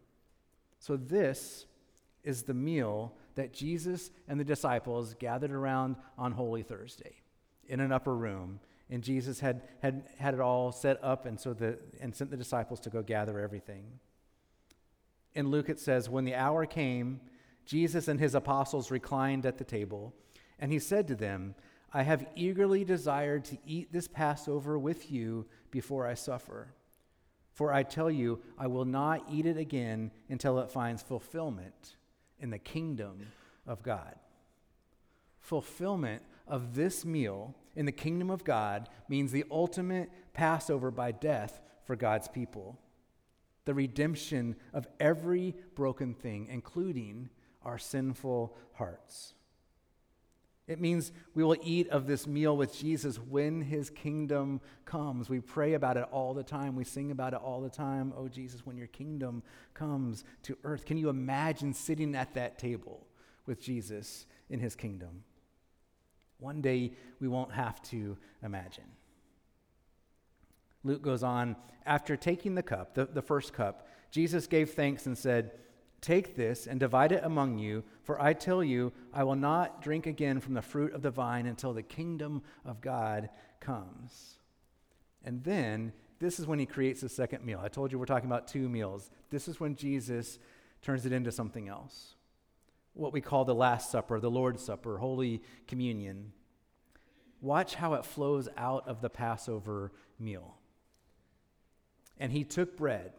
So, 0.79 0.97
this 0.97 1.67
is 2.25 2.43
the 2.43 2.55
meal 2.55 3.15
that 3.37 3.53
Jesus 3.53 4.11
and 4.29 4.39
the 4.39 4.45
disciples 4.45 5.15
gathered 5.15 5.53
around 5.53 5.97
on 6.19 6.33
Holy 6.33 6.63
Thursday 6.63 7.15
in 7.69 7.81
an 7.81 7.93
upper 7.93 8.15
room. 8.15 8.61
And 8.92 9.02
Jesus 9.02 9.40
had, 9.40 9.62
had, 9.81 10.05
had 10.18 10.35
it 10.35 10.40
all 10.40 10.70
set 10.70 11.02
up 11.02 11.24
and, 11.24 11.40
so 11.40 11.55
the, 11.55 11.78
and 11.98 12.14
sent 12.14 12.31
the 12.31 12.37
disciples 12.37 12.78
to 12.81 12.90
go 12.90 13.02
gather 13.02 13.40
everything. 13.40 13.87
In 15.35 15.48
Luke, 15.48 15.70
it 15.70 15.81
says, 15.81 16.11
When 16.11 16.26
the 16.26 16.35
hour 16.35 16.66
came, 16.66 17.22
Jesus 17.64 18.07
and 18.07 18.20
his 18.20 18.35
apostles 18.35 18.90
reclined 18.90 19.46
at 19.46 19.57
the 19.57 19.64
table, 19.64 20.12
and 20.59 20.70
he 20.70 20.78
said 20.78 21.09
to 21.09 21.14
them, 21.14 21.55
I 21.94 22.02
have 22.02 22.26
eagerly 22.37 22.85
desired 22.85 23.46
to 23.46 23.57
eat 23.64 23.94
this 23.94 24.09
Passover 24.09 24.78
with 24.78 25.11
you 25.11 25.46
before 25.70 26.07
I 26.07 26.12
suffer. 26.12 26.74
For 27.50 27.72
I 27.72 27.85
tell 27.85 28.11
you, 28.11 28.42
I 28.59 28.66
will 28.66 28.85
not 28.85 29.24
eat 29.31 29.46
it 29.46 29.57
again 29.57 30.11
until 30.28 30.59
it 30.59 30.70
finds 30.70 31.02
fulfillment 31.02 31.96
in 32.38 32.50
the 32.50 32.59
kingdom 32.59 33.28
of 33.66 33.83
God. 33.83 34.16
Fulfillment 35.40 36.22
of 36.46 36.74
this 36.74 37.07
meal 37.07 37.55
in 37.75 37.87
the 37.87 37.93
kingdom 37.93 38.31
of 38.31 38.45
God 38.45 38.89
means 39.09 39.33
the 39.33 39.45
ultimate 39.51 40.11
Passover 40.33 40.91
by 40.91 41.13
death 41.13 41.61
for 41.85 41.97
God's 41.97 42.29
people, 42.29 42.79
the 43.65 43.75
redemption 43.75 44.57
of 44.73 44.87
every 45.01 45.55
broken 45.75 46.15
thing, 46.15 46.49
including 46.51 47.31
our 47.63 47.79
sinful 47.79 48.57
hearts. 48.75 49.35
It 50.69 50.81
means 50.81 51.11
we 51.35 51.43
will 51.43 51.57
eat 51.63 51.89
of 51.91 52.07
this 52.07 52.27
meal 52.27 52.57
with 52.57 52.77
Jesus 52.77 53.17
when 53.17 53.63
his 53.63 53.91
kingdom 53.91 54.61
comes. 54.85 55.29
We 55.29 55.41
pray 55.41 55.75
about 55.75 55.97
it 55.97 56.07
all 56.13 56.35
the 56.35 56.45
time. 56.45 56.77
We 56.77 56.85
sing 56.85 57.11
about 57.11 57.35
it 57.35 57.41
all 57.43 57.61
the 57.61 57.69
time. 57.69 58.13
Oh, 58.17 58.29
Jesus, 58.29 58.65
when 58.65 58.77
your 58.77 58.87
kingdom 58.87 59.43
comes 59.75 60.25
to 60.45 60.57
earth. 60.63 60.85
Can 60.85 60.99
you 60.99 61.09
imagine 61.09 61.75
sitting 61.75 62.15
at 62.15 62.35
that 62.35 62.59
table 62.59 63.07
with 63.45 63.61
Jesus 63.61 64.27
in 64.49 64.61
his 64.61 64.77
kingdom? 64.77 65.25
One 66.42 66.61
day 66.61 66.92
we 67.20 67.28
won't 67.28 67.52
have 67.52 67.81
to 67.85 68.18
imagine. 68.42 68.85
Luke 70.83 71.02
goes 71.02 71.22
on, 71.22 71.55
after 71.87 72.16
taking 72.16 72.57
the 72.57 72.62
cup, 72.62 72.94
the, 72.94 73.07
the 73.07 73.22
first 73.22 73.52
cup, 73.52 73.87
Jesus 74.11 74.46
gave 74.46 74.70
thanks 74.70 75.07
and 75.07 75.16
said, 75.16 75.52
Take 76.00 76.35
this 76.35 76.66
and 76.66 76.81
divide 76.81 77.12
it 77.12 77.22
among 77.22 77.61
you, 77.61 77.85
for 78.02 78.20
I 78.20 78.33
tell 78.33 78.64
you, 78.64 78.92
I 79.14 79.22
will 79.22 79.37
not 79.37 79.83
drink 79.83 80.07
again 80.07 80.40
from 80.40 80.55
the 80.55 80.62
fruit 80.62 80.92
of 80.94 81.02
the 81.02 81.12
vine 81.12 81.46
until 81.46 81.72
the 81.72 81.83
kingdom 81.83 82.42
of 82.64 82.81
God 82.81 83.31
comes. 83.61 84.38
And 85.24 85.44
then, 85.44 85.92
this 86.18 86.40
is 86.40 86.46
when 86.46 86.59
he 86.59 86.66
creates 86.66 87.02
the 87.02 87.09
second 87.09 87.44
meal. 87.44 87.61
I 87.62 87.68
told 87.68 87.92
you 87.92 88.00
we're 88.00 88.07
talking 88.07 88.28
about 88.28 88.48
two 88.48 88.68
meals. 88.68 89.12
This 89.31 89.46
is 89.46 89.61
when 89.61 89.76
Jesus 89.76 90.40
turns 90.83 91.07
it 91.07 91.12
into 91.12 91.31
something 91.31 91.68
else. 91.68 92.16
What 92.94 93.12
we 93.12 93.20
call 93.20 93.44
the 93.44 93.55
Last 93.55 93.90
Supper, 93.90 94.20
the 94.20 94.31
Lord's 94.31 94.62
Supper, 94.62 94.98
Holy 94.98 95.42
Communion. 95.66 96.33
Watch 97.40 97.74
how 97.74 97.94
it 97.94 98.05
flows 98.05 98.48
out 98.57 98.87
of 98.87 99.00
the 99.00 99.11
Passover 99.11 99.92
meal. 100.18 100.57
And 102.18 102.31
he 102.31 102.44
took 102.44 102.76
bread, 102.76 103.12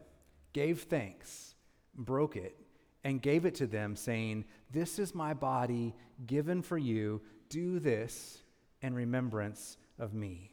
gave 0.52 0.82
thanks, 0.82 1.54
broke 1.94 2.36
it, 2.36 2.56
and 3.02 3.20
gave 3.20 3.44
it 3.44 3.56
to 3.56 3.66
them, 3.66 3.96
saying, 3.96 4.44
This 4.70 4.98
is 4.98 5.14
my 5.14 5.34
body 5.34 5.94
given 6.26 6.62
for 6.62 6.78
you. 6.78 7.20
Do 7.50 7.78
this 7.78 8.42
in 8.80 8.94
remembrance 8.94 9.76
of 9.98 10.14
me. 10.14 10.52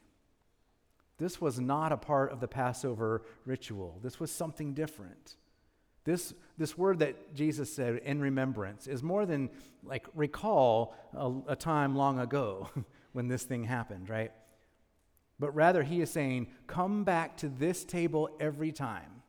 This 1.18 1.40
was 1.40 1.60
not 1.60 1.92
a 1.92 1.98
part 1.98 2.32
of 2.32 2.40
the 2.40 2.48
Passover 2.48 3.24
ritual, 3.46 4.00
this 4.02 4.20
was 4.20 4.32
something 4.32 4.74
different. 4.74 5.38
This, 6.04 6.34
this 6.58 6.78
word 6.78 7.00
that 7.00 7.36
Jesus 7.36 7.74
said, 7.74 7.98
in 7.98 8.22
remembrance, 8.22 8.88
is 8.88 9.04
more 9.04 9.26
than 9.26 9.50
like 9.84 10.06
recall 10.16 10.96
a, 11.16 11.32
a 11.50 11.56
time 11.56 11.96
long 11.96 12.20
ago 12.20 12.70
when 13.14 13.28
this 13.28 13.44
thing 13.44 13.64
happened, 13.64 14.10
right? 14.10 14.32
But 15.40 15.56
rather, 15.56 15.84
he 15.84 16.02
is 16.02 16.12
saying, 16.12 16.48
come 16.68 17.04
back 17.04 17.38
to 17.38 17.50
this 17.50 17.84
table 17.84 18.30
every 18.40 18.72
time 18.72 19.22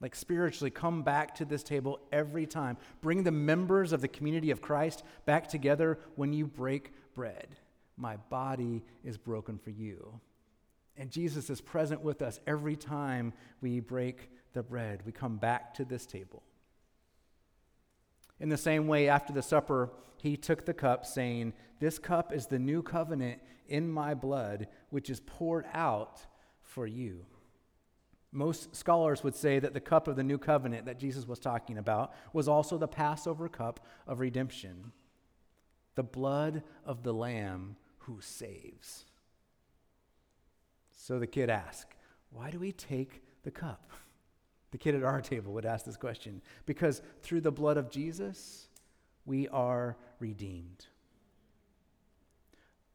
like 0.00 0.14
spiritually, 0.14 0.70
come 0.70 1.02
back 1.02 1.34
to 1.36 1.44
this 1.44 1.62
table 1.62 2.00
every 2.12 2.46
time. 2.46 2.76
Bring 3.00 3.22
the 3.22 3.32
members 3.32 3.92
of 3.92 4.02
the 4.02 4.08
community 4.08 4.50
of 4.50 4.60
Christ 4.60 5.02
back 5.24 5.48
together 5.48 5.98
when 6.16 6.32
you 6.32 6.46
break 6.46 6.92
bread. 7.14 7.48
My 7.96 8.16
body 8.16 8.84
is 9.04 9.16
broken 9.16 9.58
for 9.58 9.70
you. 9.70 10.20
And 10.98 11.10
Jesus 11.10 11.48
is 11.50 11.60
present 11.60 12.02
with 12.02 12.20
us 12.20 12.40
every 12.46 12.76
time 12.76 13.32
we 13.60 13.80
break 13.80 14.30
the 14.56 14.62
bread. 14.62 15.02
We 15.04 15.12
come 15.12 15.36
back 15.36 15.74
to 15.74 15.84
this 15.84 16.06
table. 16.06 16.42
In 18.40 18.48
the 18.48 18.56
same 18.56 18.88
way, 18.88 19.08
after 19.08 19.32
the 19.32 19.42
supper, 19.42 19.90
he 20.16 20.36
took 20.36 20.64
the 20.64 20.74
cup, 20.74 21.04
saying, 21.04 21.52
This 21.78 21.98
cup 21.98 22.32
is 22.32 22.46
the 22.46 22.58
new 22.58 22.82
covenant 22.82 23.40
in 23.68 23.92
my 23.92 24.14
blood, 24.14 24.66
which 24.90 25.10
is 25.10 25.20
poured 25.20 25.66
out 25.74 26.26
for 26.62 26.86
you. 26.86 27.26
Most 28.32 28.74
scholars 28.74 29.22
would 29.22 29.34
say 29.34 29.58
that 29.58 29.74
the 29.74 29.80
cup 29.80 30.08
of 30.08 30.16
the 30.16 30.24
new 30.24 30.38
covenant 30.38 30.86
that 30.86 30.98
Jesus 30.98 31.28
was 31.28 31.38
talking 31.38 31.76
about 31.76 32.14
was 32.32 32.48
also 32.48 32.78
the 32.78 32.88
Passover 32.88 33.48
cup 33.48 33.86
of 34.06 34.20
redemption, 34.20 34.92
the 35.96 36.02
blood 36.02 36.62
of 36.84 37.02
the 37.02 37.12
Lamb 37.12 37.76
who 37.98 38.20
saves. 38.22 39.04
So 40.92 41.18
the 41.18 41.26
kid 41.26 41.50
asked, 41.50 41.94
Why 42.30 42.50
do 42.50 42.58
we 42.58 42.72
take 42.72 43.22
the 43.42 43.50
cup? 43.50 43.90
The 44.72 44.78
kid 44.78 44.94
at 44.94 45.04
our 45.04 45.20
table 45.20 45.52
would 45.52 45.66
ask 45.66 45.84
this 45.84 45.96
question 45.96 46.42
because 46.66 47.02
through 47.22 47.40
the 47.40 47.52
blood 47.52 47.76
of 47.76 47.90
Jesus, 47.90 48.68
we 49.24 49.48
are 49.48 49.96
redeemed. 50.18 50.86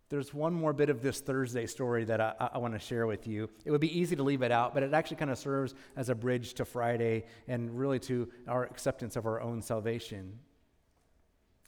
There's 0.09 0.33
one 0.33 0.53
more 0.53 0.73
bit 0.73 0.89
of 0.89 1.01
this 1.01 1.21
Thursday 1.21 1.65
story 1.65 2.03
that 2.03 2.19
I, 2.19 2.49
I 2.53 2.57
want 2.57 2.73
to 2.73 2.79
share 2.79 3.07
with 3.07 3.27
you. 3.27 3.49
It 3.63 3.71
would 3.71 3.79
be 3.79 3.97
easy 3.97 4.13
to 4.17 4.23
leave 4.23 4.41
it 4.41 4.51
out, 4.51 4.73
but 4.73 4.83
it 4.83 4.93
actually 4.93 5.15
kind 5.15 5.31
of 5.31 5.37
serves 5.37 5.73
as 5.95 6.09
a 6.09 6.15
bridge 6.15 6.53
to 6.55 6.65
Friday 6.65 7.23
and 7.47 7.79
really 7.79 7.99
to 7.99 8.29
our 8.45 8.65
acceptance 8.65 9.15
of 9.15 9.25
our 9.25 9.39
own 9.39 9.61
salvation. 9.61 10.37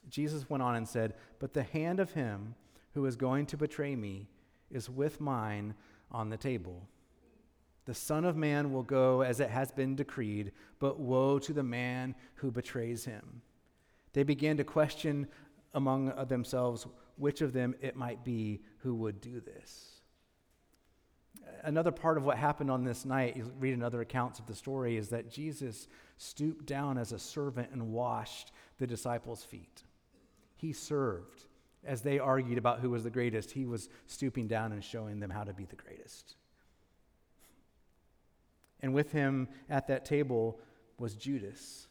Jesus 0.09 0.49
went 0.49 0.61
on 0.61 0.75
and 0.75 0.85
said, 0.85 1.13
But 1.39 1.53
the 1.53 1.63
hand 1.63 2.01
of 2.01 2.11
him 2.11 2.55
who 2.93 3.05
is 3.05 3.15
going 3.15 3.45
to 3.45 3.57
betray 3.57 3.95
me 3.95 4.27
is 4.69 4.89
with 4.89 5.21
mine 5.21 5.73
on 6.11 6.29
the 6.29 6.35
table. 6.35 6.87
The 7.85 7.93
Son 7.93 8.23
of 8.23 8.37
Man 8.37 8.71
will 8.71 8.83
go 8.83 9.21
as 9.21 9.39
it 9.39 9.49
has 9.49 9.71
been 9.71 9.95
decreed, 9.95 10.51
but 10.79 10.99
woe 10.99 11.39
to 11.39 11.53
the 11.53 11.63
man 11.63 12.15
who 12.35 12.51
betrays 12.51 13.05
him. 13.05 13.41
They 14.13 14.23
began 14.23 14.57
to 14.57 14.63
question 14.63 15.27
among 15.73 16.13
themselves 16.27 16.87
which 17.17 17.41
of 17.41 17.53
them 17.53 17.75
it 17.81 17.95
might 17.95 18.23
be 18.23 18.61
who 18.79 18.95
would 18.95 19.21
do 19.21 19.39
this. 19.41 19.89
Another 21.63 21.91
part 21.91 22.17
of 22.17 22.23
what 22.23 22.37
happened 22.37 22.71
on 22.71 22.83
this 22.83 23.05
night, 23.05 23.35
you 23.35 23.51
read 23.59 23.73
in 23.73 23.83
other 23.83 24.01
accounts 24.01 24.39
of 24.39 24.45
the 24.45 24.55
story, 24.55 24.97
is 24.97 25.09
that 25.09 25.29
Jesus 25.29 25.87
stooped 26.17 26.65
down 26.65 26.97
as 26.97 27.11
a 27.11 27.19
servant 27.19 27.69
and 27.71 27.91
washed 27.91 28.51
the 28.77 28.87
disciples' 28.87 29.43
feet. 29.43 29.83
He 30.55 30.73
served. 30.73 31.45
As 31.83 32.01
they 32.01 32.17
argued 32.17 32.57
about 32.57 32.79
who 32.79 32.91
was 32.91 33.03
the 33.03 33.09
greatest, 33.09 33.51
he 33.51 33.65
was 33.65 33.89
stooping 34.07 34.47
down 34.47 34.71
and 34.71 34.83
showing 34.83 35.19
them 35.19 35.29
how 35.29 35.43
to 35.43 35.53
be 35.53 35.65
the 35.65 35.75
greatest. 35.75 36.35
And 38.83 38.93
with 38.93 39.13
him 39.13 39.47
at 39.69 39.87
that 39.87 40.05
table 40.05 40.59
was 40.99 41.15
Judas, 41.15 41.87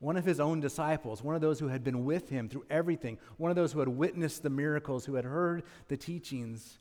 one 0.00 0.16
of 0.16 0.24
his 0.24 0.40
own 0.40 0.60
disciples, 0.60 1.22
one 1.22 1.36
of 1.36 1.40
those 1.40 1.60
who 1.60 1.68
had 1.68 1.84
been 1.84 2.04
with 2.04 2.28
him 2.28 2.48
through 2.48 2.66
everything, 2.68 3.18
one 3.38 3.50
of 3.50 3.56
those 3.56 3.72
who 3.72 3.78
had 3.78 3.88
witnessed 3.88 4.42
the 4.42 4.50
miracles, 4.50 5.06
who 5.06 5.14
had 5.14 5.24
heard 5.24 5.62
the 5.88 5.96
teachings. 5.96 6.78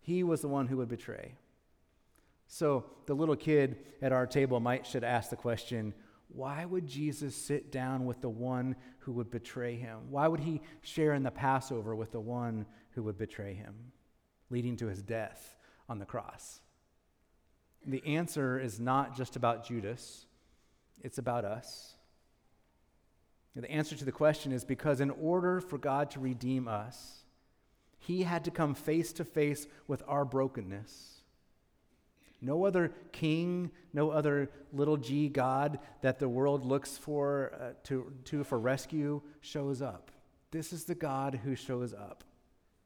He 0.00 0.22
was 0.24 0.40
the 0.42 0.48
one 0.48 0.66
who 0.66 0.76
would 0.78 0.88
betray. 0.88 1.36
So 2.48 2.86
the 3.06 3.14
little 3.14 3.36
kid 3.36 3.78
at 4.02 4.12
our 4.12 4.26
table 4.26 4.58
might 4.58 4.84
should 4.84 5.04
ask 5.04 5.30
the 5.30 5.36
question, 5.36 5.94
why 6.26 6.64
would 6.64 6.86
Jesus 6.86 7.36
sit 7.36 7.70
down 7.70 8.04
with 8.04 8.20
the 8.20 8.28
one 8.28 8.74
who 8.98 9.12
would 9.12 9.30
betray 9.30 9.76
him? 9.76 10.10
Why 10.10 10.26
would 10.28 10.40
he 10.40 10.60
share 10.82 11.14
in 11.14 11.22
the 11.22 11.30
Passover 11.30 11.94
with 11.94 12.10
the 12.12 12.20
one 12.20 12.66
who 12.90 13.04
would 13.04 13.16
betray 13.16 13.54
him, 13.54 13.74
leading 14.50 14.76
to 14.78 14.88
his 14.88 15.02
death 15.02 15.56
on 15.88 15.98
the 15.98 16.04
cross? 16.04 16.60
The 17.88 18.04
answer 18.06 18.60
is 18.60 18.78
not 18.78 19.16
just 19.16 19.34
about 19.34 19.66
Judas, 19.66 20.26
it's 21.02 21.16
about 21.16 21.46
us. 21.46 21.94
The 23.56 23.68
answer 23.68 23.96
to 23.96 24.04
the 24.04 24.12
question 24.12 24.52
is 24.52 24.64
because 24.64 25.00
in 25.00 25.10
order 25.10 25.60
for 25.60 25.78
God 25.78 26.10
to 26.12 26.20
redeem 26.20 26.68
us, 26.68 27.24
he 27.98 28.22
had 28.22 28.44
to 28.44 28.50
come 28.52 28.74
face 28.74 29.12
to 29.14 29.24
face 29.24 29.66
with 29.88 30.02
our 30.06 30.24
brokenness. 30.24 31.22
No 32.40 32.64
other 32.64 32.92
king, 33.10 33.72
no 33.92 34.10
other 34.10 34.50
little 34.72 34.96
g 34.96 35.28
God 35.28 35.80
that 36.02 36.20
the 36.20 36.28
world 36.28 36.64
looks 36.64 36.96
for 36.96 37.52
uh, 37.60 37.70
to, 37.84 38.12
to 38.26 38.44
for 38.44 38.60
rescue 38.60 39.22
shows 39.40 39.82
up. 39.82 40.12
This 40.50 40.72
is 40.72 40.84
the 40.84 40.94
God 40.94 41.40
who 41.42 41.56
shows 41.56 41.92
up 41.92 42.22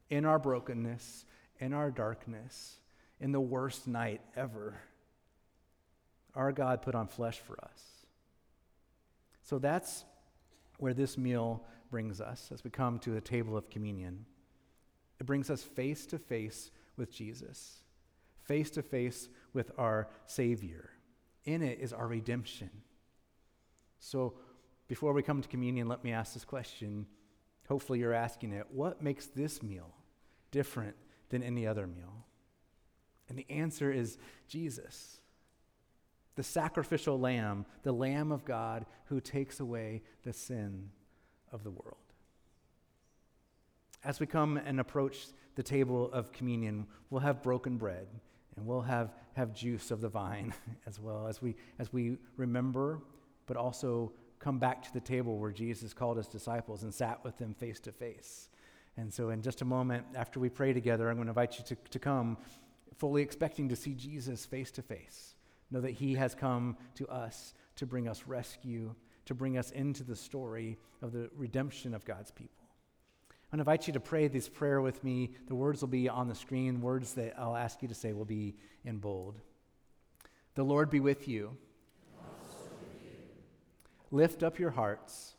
in 0.09 0.25
our 0.25 0.39
brokenness, 0.39 1.25
in 1.59 1.73
our 1.73 1.91
darkness, 1.91 2.79
in 3.19 3.31
the 3.31 3.41
worst 3.41 3.87
night 3.87 4.21
ever. 4.35 4.79
Our 6.35 6.51
God 6.51 6.81
put 6.81 6.95
on 6.95 7.07
flesh 7.07 7.39
for 7.39 7.57
us. 7.63 7.81
So 9.43 9.59
that's 9.59 10.05
where 10.77 10.93
this 10.93 11.17
meal 11.17 11.63
brings 11.91 12.19
us 12.19 12.49
as 12.51 12.63
we 12.63 12.69
come 12.71 12.97
to 12.99 13.11
the 13.11 13.21
table 13.21 13.55
of 13.55 13.69
communion. 13.69 14.25
It 15.19 15.25
brings 15.25 15.49
us 15.49 15.63
face 15.63 16.05
to 16.07 16.17
face 16.17 16.71
with 16.97 17.13
Jesus, 17.13 17.83
face 18.43 18.69
to 18.71 18.81
face 18.81 19.29
with 19.53 19.71
our 19.77 20.09
Savior. 20.25 20.89
In 21.45 21.61
it 21.61 21.79
is 21.79 21.93
our 21.93 22.07
redemption. 22.07 22.69
So, 23.99 24.33
before 24.87 25.13
we 25.13 25.23
come 25.23 25.41
to 25.41 25.47
communion, 25.47 25.87
let 25.87 26.03
me 26.03 26.11
ask 26.11 26.33
this 26.33 26.43
question. 26.43 27.05
Hopefully, 27.67 27.99
you're 27.99 28.13
asking 28.13 28.53
it 28.53 28.67
What 28.71 29.01
makes 29.01 29.27
this 29.27 29.61
meal 29.61 29.93
different 30.51 30.95
than 31.29 31.43
any 31.43 31.67
other 31.67 31.87
meal? 31.87 32.25
And 33.29 33.37
the 33.37 33.45
answer 33.49 33.91
is 33.91 34.17
Jesus 34.47 35.19
the 36.35 36.43
sacrificial 36.43 37.19
lamb, 37.19 37.65
the 37.83 37.91
Lamb 37.91 38.31
of 38.31 38.45
God 38.45 38.85
who 39.05 39.19
takes 39.19 39.59
away 39.59 40.01
the 40.23 40.33
sin 40.33 40.89
of 41.51 41.63
the 41.63 41.71
world. 41.71 41.97
As 44.03 44.19
we 44.19 44.25
come 44.25 44.57
and 44.57 44.79
approach 44.79 45.27
the 45.55 45.63
table 45.63 46.11
of 46.11 46.31
communion, 46.31 46.87
we'll 47.09 47.21
have 47.21 47.43
broken 47.43 47.77
bread 47.77 48.07
and 48.55 48.65
we'll 48.65 48.81
have, 48.81 49.13
have 49.33 49.53
juice 49.53 49.91
of 49.91 50.01
the 50.01 50.09
vine 50.09 50.53
as 50.87 50.99
well 50.99 51.27
as 51.27 51.41
we, 51.41 51.55
as 51.79 51.93
we 51.93 52.17
remember, 52.35 52.99
but 53.45 53.57
also 53.57 54.11
come 54.39 54.59
back 54.59 54.83
to 54.83 54.93
the 54.93 54.99
table 54.99 55.37
where 55.37 55.51
Jesus 55.51 55.93
called 55.93 56.17
his 56.17 56.27
disciples 56.27 56.83
and 56.83 56.93
sat 56.93 57.23
with 57.23 57.37
them 57.37 57.53
face 57.53 57.79
to 57.81 57.91
face. 57.91 58.49
And 58.97 59.11
so, 59.11 59.29
in 59.29 59.41
just 59.41 59.61
a 59.61 59.65
moment, 59.65 60.05
after 60.13 60.39
we 60.39 60.49
pray 60.49 60.71
together, 60.71 61.09
I'm 61.09 61.15
going 61.15 61.25
to 61.25 61.31
invite 61.31 61.57
you 61.57 61.65
to, 61.65 61.75
to 61.89 61.97
come 61.97 62.37
fully 62.97 63.23
expecting 63.23 63.69
to 63.69 63.75
see 63.75 63.95
Jesus 63.95 64.45
face 64.45 64.69
to 64.71 64.83
face 64.83 65.33
Know 65.71 65.81
that 65.81 65.91
He 65.91 66.15
has 66.15 66.35
come 66.35 66.77
to 66.95 67.07
us 67.07 67.53
to 67.75 67.85
bring 67.85 68.07
us 68.07 68.23
rescue, 68.27 68.93
to 69.25 69.33
bring 69.33 69.57
us 69.57 69.71
into 69.71 70.03
the 70.03 70.15
story 70.15 70.77
of 71.01 71.11
the 71.11 71.29
redemption 71.35 71.93
of 71.93 72.05
God's 72.05 72.31
people. 72.31 72.63
I 73.51 73.57
invite 73.57 73.85
you 73.85 73.93
to 73.93 73.99
pray 73.99 74.27
this 74.27 74.49
prayer 74.49 74.81
with 74.81 75.03
me. 75.03 75.31
The 75.47 75.53
words 75.53 75.81
will 75.81 75.87
be 75.87 76.09
on 76.09 76.27
the 76.27 76.33
screen. 76.33 76.81
Words 76.81 77.13
that 77.13 77.35
I'll 77.37 77.55
ask 77.55 77.83
you 77.83 77.87
to 77.87 77.93
say 77.93 78.11
will 78.11 78.25
be 78.25 78.55
in 78.83 78.97
bold. 78.97 79.39
The 80.55 80.63
Lord 80.63 80.89
be 80.89 80.99
with 80.99 81.27
you. 81.27 81.55
You. 83.03 83.11
Lift 84.11 84.41
up 84.41 84.57
your 84.57 84.71
hearts. 84.71 85.33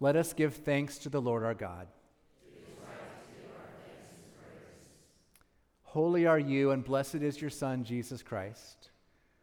Let 0.00 0.16
us 0.16 0.32
give 0.32 0.54
thanks 0.54 0.98
to 0.98 1.08
the 1.08 1.20
Lord 1.20 1.44
our 1.44 1.54
God. 1.54 1.88
Holy 5.92 6.26
are 6.26 6.38
you, 6.38 6.72
and 6.72 6.84
blessed 6.84 7.14
is 7.14 7.40
your 7.40 7.48
Son, 7.48 7.82
Jesus 7.82 8.22
Christ. 8.22 8.90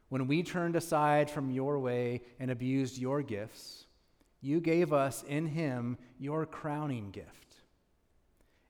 When 0.09 0.27
we 0.27 0.43
turned 0.43 0.75
aside 0.75 1.31
from 1.31 1.49
your 1.49 1.79
way 1.79 2.21
and 2.39 2.51
abused 2.51 2.99
your 2.99 3.23
gifts, 3.23 3.87
you 4.41 4.59
gave 4.59 4.93
us 4.93 5.23
in 5.23 5.47
him 5.47 5.97
your 6.19 6.45
crowning 6.45 7.09
gift. 7.09 7.55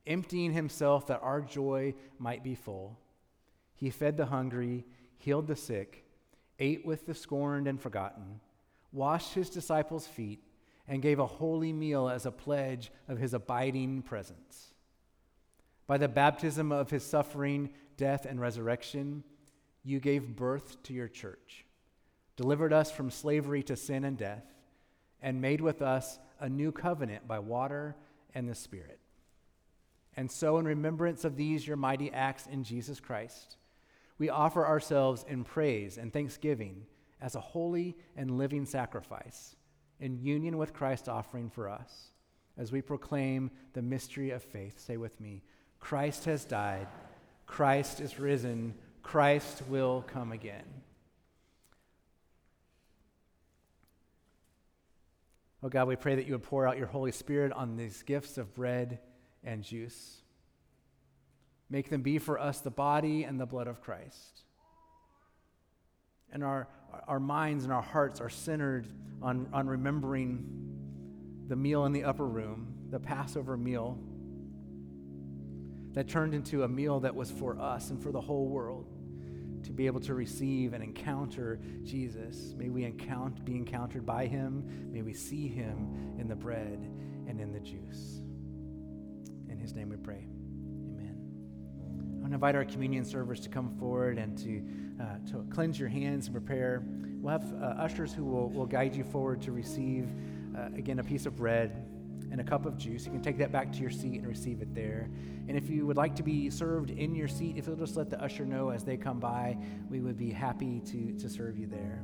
Emptying 0.07 0.53
himself 0.53 1.07
that 1.07 1.21
our 1.21 1.41
joy 1.41 1.93
might 2.17 2.45
be 2.45 2.55
full, 2.55 2.97
he 3.73 3.89
fed 3.89 4.15
the 4.15 4.27
hungry, 4.27 4.85
healed 5.17 5.47
the 5.47 5.55
sick, 5.57 6.05
ate 6.59 6.85
with 6.85 7.05
the 7.05 7.13
scorned 7.13 7.67
and 7.67 7.81
forgotten, 7.81 8.39
washed 8.93 9.33
his 9.33 9.49
disciples' 9.49 10.07
feet, 10.07 10.39
and 10.87 11.01
gave 11.01 11.19
a 11.19 11.27
holy 11.27 11.73
meal 11.73 12.07
as 12.07 12.25
a 12.25 12.31
pledge 12.31 12.89
of 13.09 13.17
his 13.17 13.33
abiding 13.33 14.01
presence. 14.01 14.74
By 15.87 15.97
the 15.97 16.07
baptism 16.07 16.71
of 16.71 16.89
his 16.89 17.03
suffering, 17.03 17.69
death, 17.97 18.25
and 18.25 18.39
resurrection, 18.39 19.23
you 19.83 19.99
gave 19.99 20.35
birth 20.35 20.81
to 20.83 20.93
your 20.93 21.07
church, 21.07 21.65
delivered 22.35 22.73
us 22.73 22.91
from 22.91 23.11
slavery 23.11 23.61
to 23.63 23.75
sin 23.75 24.03
and 24.03 24.17
death, 24.17 24.43
and 25.21 25.41
made 25.41 25.61
with 25.61 25.81
us 25.81 26.19
a 26.39 26.49
new 26.49 26.71
covenant 26.71 27.27
by 27.27 27.39
water 27.39 27.95
and 28.33 28.49
the 28.49 28.55
Spirit. 28.55 28.99
And 30.17 30.31
so, 30.31 30.57
in 30.57 30.65
remembrance 30.65 31.23
of 31.23 31.35
these, 31.35 31.67
your 31.67 31.77
mighty 31.77 32.11
acts 32.11 32.47
in 32.47 32.63
Jesus 32.63 32.99
Christ, 32.99 33.57
we 34.17 34.29
offer 34.29 34.65
ourselves 34.65 35.25
in 35.27 35.43
praise 35.43 35.97
and 35.97 36.11
thanksgiving 36.11 36.85
as 37.21 37.35
a 37.35 37.41
holy 37.41 37.95
and 38.15 38.37
living 38.37 38.65
sacrifice 38.65 39.55
in 39.99 40.17
union 40.17 40.57
with 40.57 40.73
Christ's 40.73 41.07
offering 41.07 41.49
for 41.49 41.69
us 41.69 42.11
as 42.57 42.71
we 42.71 42.81
proclaim 42.81 43.51
the 43.73 43.81
mystery 43.81 44.31
of 44.31 44.43
faith. 44.43 44.79
Say 44.79 44.97
with 44.97 45.19
me, 45.19 45.43
Christ 45.85 46.25
has 46.25 46.43
died, 46.45 46.87
Christ 47.45 47.99
is 47.99 48.19
risen, 48.19 48.73
Christ 49.03 49.61
will 49.69 50.03
come 50.07 50.31
again. 50.31 50.65
Oh 55.61 55.69
God, 55.69 55.87
we 55.87 55.95
pray 55.95 56.15
that 56.15 56.25
you 56.25 56.31
would 56.31 56.41
pour 56.41 56.67
out 56.67 56.79
your 56.79 56.87
Holy 56.87 57.11
Spirit 57.11 57.51
on 57.51 57.77
these 57.77 58.01
gifts 58.01 58.39
of 58.39 58.55
bread 58.55 58.97
and 59.43 59.61
juice. 59.61 60.23
Make 61.69 61.91
them 61.91 62.01
be 62.01 62.17
for 62.17 62.39
us 62.39 62.61
the 62.61 62.71
body 62.71 63.23
and 63.23 63.39
the 63.39 63.45
blood 63.45 63.67
of 63.67 63.79
Christ. 63.79 64.41
And 66.31 66.43
our, 66.43 66.67
our 67.07 67.19
minds 67.19 67.63
and 67.63 67.71
our 67.71 67.83
hearts 67.83 68.19
are 68.21 68.29
centered 68.31 68.87
on, 69.21 69.49
on 69.53 69.67
remembering 69.67 71.45
the 71.47 71.55
meal 71.55 71.85
in 71.85 71.91
the 71.91 72.05
upper 72.05 72.25
room, 72.25 72.73
the 72.89 72.99
Passover 72.99 73.55
meal 73.55 73.99
that 75.95 76.09
turned 76.09 76.33
into 76.33 76.63
a 76.63 76.67
meal 76.67 76.99
that 76.99 77.15
was 77.15 77.31
for 77.31 77.57
us 77.59 77.89
and 77.89 78.03
for 78.03 78.11
the 78.11 78.19
whole 78.19 78.47
world 78.47 78.85
to 79.63 79.71
be 79.71 79.87
able 79.87 80.01
to 80.01 80.13
receive 80.13 80.73
and 80.73 80.83
encounter 80.83 81.59
Jesus. 81.83 82.53
May 82.55 82.69
we 82.69 82.83
encounter, 82.83 83.41
be 83.43 83.55
encountered 83.55 84.05
by 84.05 84.27
him. 84.27 84.91
May 84.91 85.01
we 85.01 85.13
see 85.13 85.47
him 85.47 86.15
in 86.19 86.27
the 86.27 86.35
bread 86.35 86.87
and 87.27 87.39
in 87.39 87.51
the 87.51 87.61
juice. 87.61 88.21
In 89.49 89.57
his 89.57 89.73
name 89.73 89.89
we 89.89 89.95
pray. 89.95 90.27
Amen. 90.91 91.17
I 91.79 92.19
want 92.19 92.31
to 92.31 92.35
invite 92.35 92.55
our 92.55 92.65
communion 92.65 93.05
servers 93.05 93.39
to 93.39 93.49
come 93.49 93.75
forward 93.79 94.19
and 94.19 94.37
to, 94.39 94.61
uh, 95.01 95.31
to 95.31 95.47
cleanse 95.49 95.79
your 95.79 95.89
hands 95.89 96.27
and 96.27 96.35
prepare. 96.35 96.83
We'll 97.21 97.31
have 97.31 97.53
uh, 97.53 97.81
ushers 97.81 98.13
who 98.13 98.25
will, 98.25 98.49
will 98.49 98.67
guide 98.67 98.93
you 98.93 99.05
forward 99.05 99.41
to 99.43 99.53
receive, 99.53 100.09
uh, 100.55 100.65
again, 100.75 100.99
a 100.99 101.03
piece 101.03 101.25
of 101.25 101.37
bread 101.37 101.87
and 102.31 102.41
a 102.41 102.43
cup 102.43 102.65
of 102.65 102.77
juice. 102.77 103.05
You 103.05 103.11
can 103.11 103.21
take 103.21 103.37
that 103.37 103.51
back 103.51 103.71
to 103.73 103.79
your 103.79 103.91
seat 103.91 104.19
and 104.19 104.27
receive 104.27 104.61
it 104.61 104.73
there. 104.73 105.09
And 105.47 105.57
if 105.57 105.69
you 105.69 105.85
would 105.85 105.97
like 105.97 106.15
to 106.15 106.23
be 106.23 106.49
served 106.49 106.89
in 106.89 107.15
your 107.15 107.27
seat, 107.27 107.57
if 107.57 107.67
you'll 107.67 107.75
just 107.75 107.95
let 107.95 108.09
the 108.09 108.21
usher 108.21 108.45
know 108.45 108.69
as 108.69 108.83
they 108.83 108.97
come 108.97 109.19
by, 109.19 109.57
we 109.89 109.99
would 109.99 110.17
be 110.17 110.31
happy 110.31 110.81
to, 110.85 111.13
to 111.13 111.29
serve 111.29 111.57
you 111.57 111.67
there. 111.67 112.03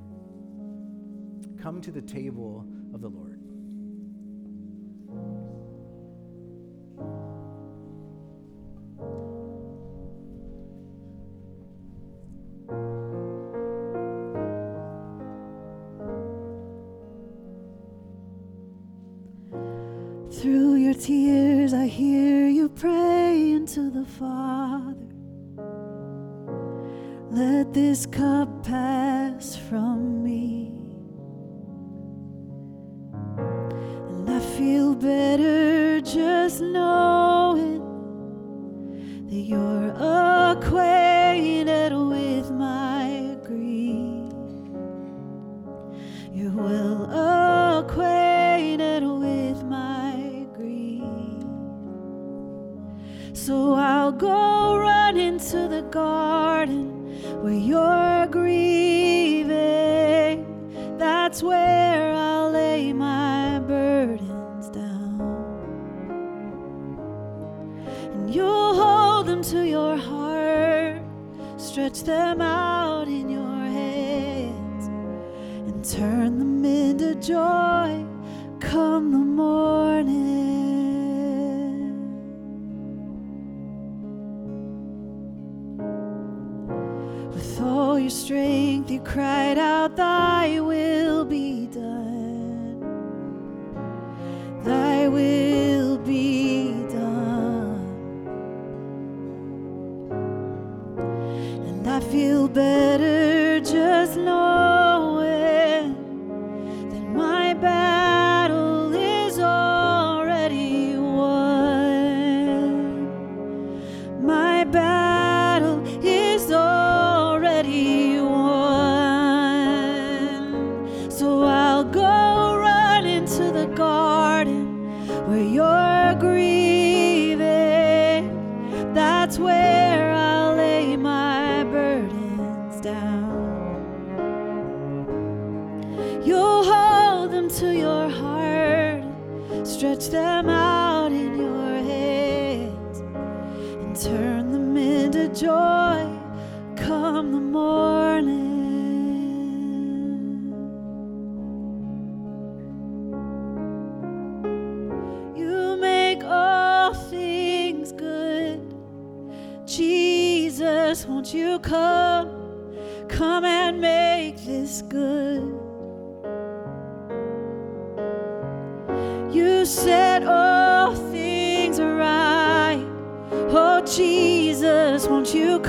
Come 1.61 1.81
to 1.81 1.91
the 1.91 2.01
table 2.01 2.65
of 2.93 3.01
the 3.01 3.09
Lord. 3.09 3.39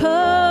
Come 0.03 0.42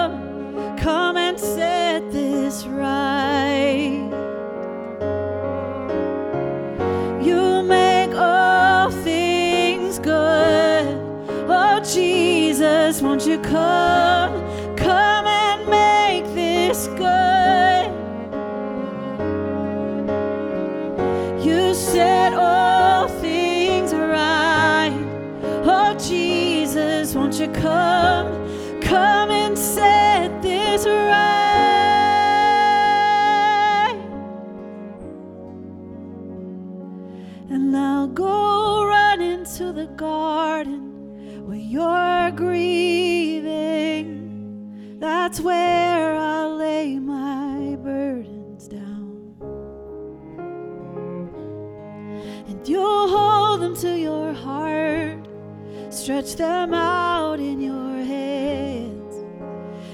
stretch 56.01 56.35
them 56.35 56.73
out 56.73 57.39
in 57.39 57.61
your 57.61 58.03
hands. 58.03 59.23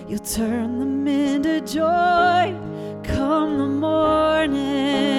You'll 0.07 0.19
turn 0.19 0.79
them 0.79 1.05
into 1.05 1.59
joy 1.59 2.55
come 3.03 3.57
the 3.57 3.67
morning. 3.67 5.16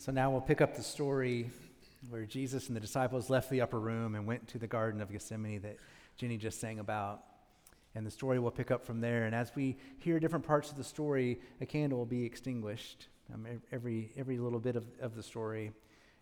So 0.00 0.10
now 0.10 0.30
we'll 0.30 0.40
pick 0.40 0.62
up 0.62 0.74
the 0.74 0.82
story 0.82 1.50
where 2.08 2.24
Jesus 2.24 2.68
and 2.68 2.76
the 2.76 2.80
disciples 2.80 3.28
left 3.28 3.50
the 3.50 3.60
upper 3.60 3.78
room 3.78 4.14
and 4.14 4.26
went 4.26 4.48
to 4.48 4.58
the 4.58 4.66
Garden 4.66 5.02
of 5.02 5.12
Gethsemane 5.12 5.60
that 5.60 5.76
Jenny 6.16 6.38
just 6.38 6.58
sang 6.58 6.78
about. 6.78 7.22
And 7.94 8.06
the 8.06 8.10
story 8.10 8.38
will 8.38 8.50
pick 8.50 8.70
up 8.70 8.82
from 8.82 9.02
there. 9.02 9.26
And 9.26 9.34
as 9.34 9.54
we 9.54 9.76
hear 9.98 10.18
different 10.18 10.46
parts 10.46 10.70
of 10.70 10.78
the 10.78 10.84
story, 10.84 11.38
a 11.60 11.66
candle 11.66 11.98
will 11.98 12.06
be 12.06 12.24
extinguished, 12.24 13.08
um, 13.34 13.46
every, 13.72 14.10
every 14.16 14.38
little 14.38 14.58
bit 14.58 14.74
of, 14.74 14.86
of 15.02 15.14
the 15.14 15.22
story, 15.22 15.70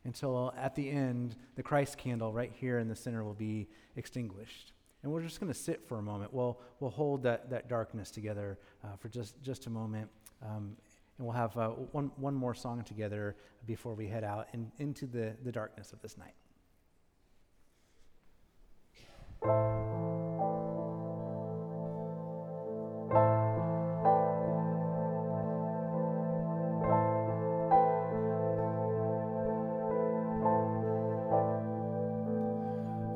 until 0.03 0.53
at 0.59 0.75
the 0.75 0.91
end, 0.91 1.37
the 1.55 1.63
Christ 1.63 1.99
candle 1.99 2.33
right 2.33 2.51
here 2.53 2.81
in 2.81 2.89
the 2.89 2.97
center 2.97 3.23
will 3.23 3.33
be 3.33 3.69
extinguished. 3.95 4.73
And 5.05 5.13
we're 5.13 5.23
just 5.23 5.39
going 5.39 5.53
to 5.53 5.59
sit 5.59 5.87
for 5.87 5.99
a 5.99 6.03
moment. 6.03 6.35
We'll, 6.35 6.59
we'll 6.81 6.91
hold 6.91 7.23
that, 7.23 7.49
that 7.51 7.69
darkness 7.69 8.11
together 8.11 8.59
uh, 8.83 8.97
for 8.97 9.09
just, 9.09 9.41
just 9.41 9.67
a 9.67 9.71
moment. 9.71 10.11
Um, 10.45 10.77
and 11.19 11.27
we'll 11.27 11.37
have 11.37 11.57
uh, 11.57 11.69
one, 11.69 12.11
one 12.17 12.35
more 12.35 12.55
song 12.55 12.83
together 12.85 13.37
before 13.67 13.95
we 13.95 14.07
head 14.07 14.25
out 14.25 14.47
in, 14.55 14.71
into 14.79 15.07
the, 15.07 15.35
the 15.45 15.53
darkness 15.53 15.93
of 15.93 16.01
this 16.01 16.17
night. 16.17 16.35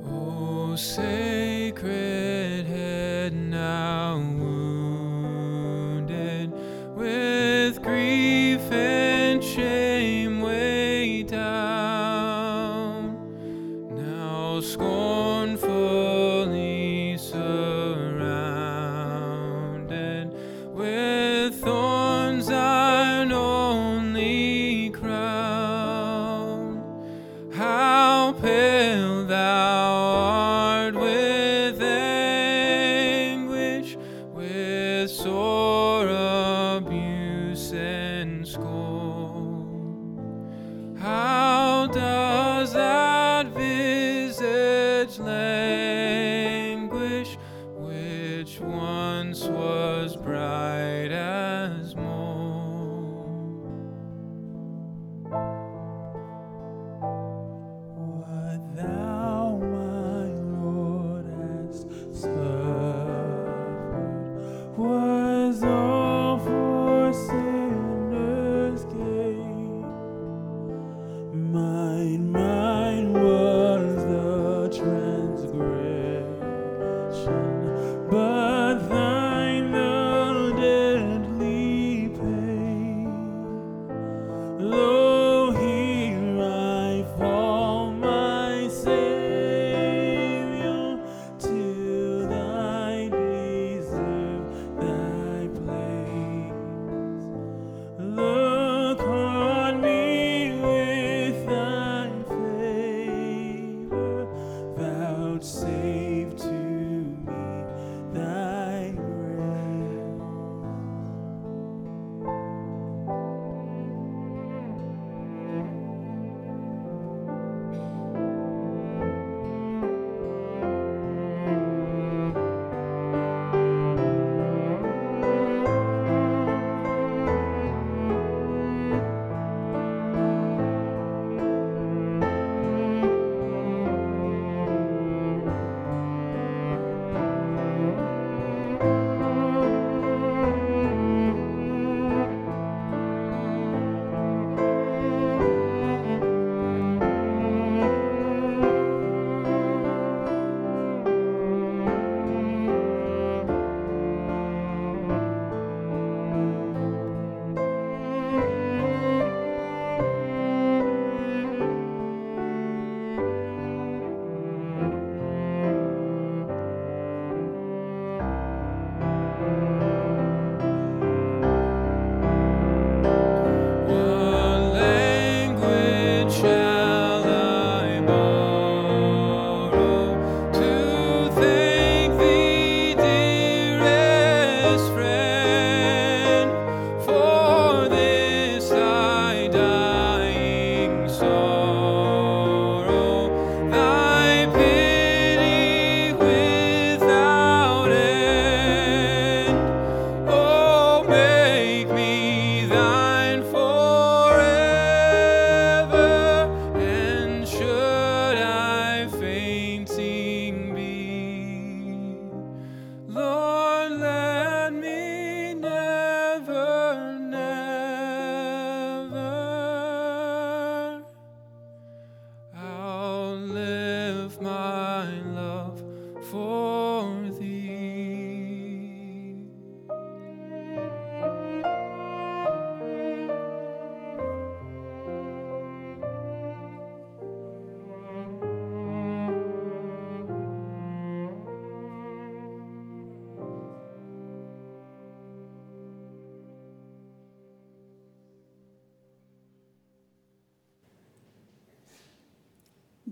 O 0.04 0.74
grief 8.32 8.91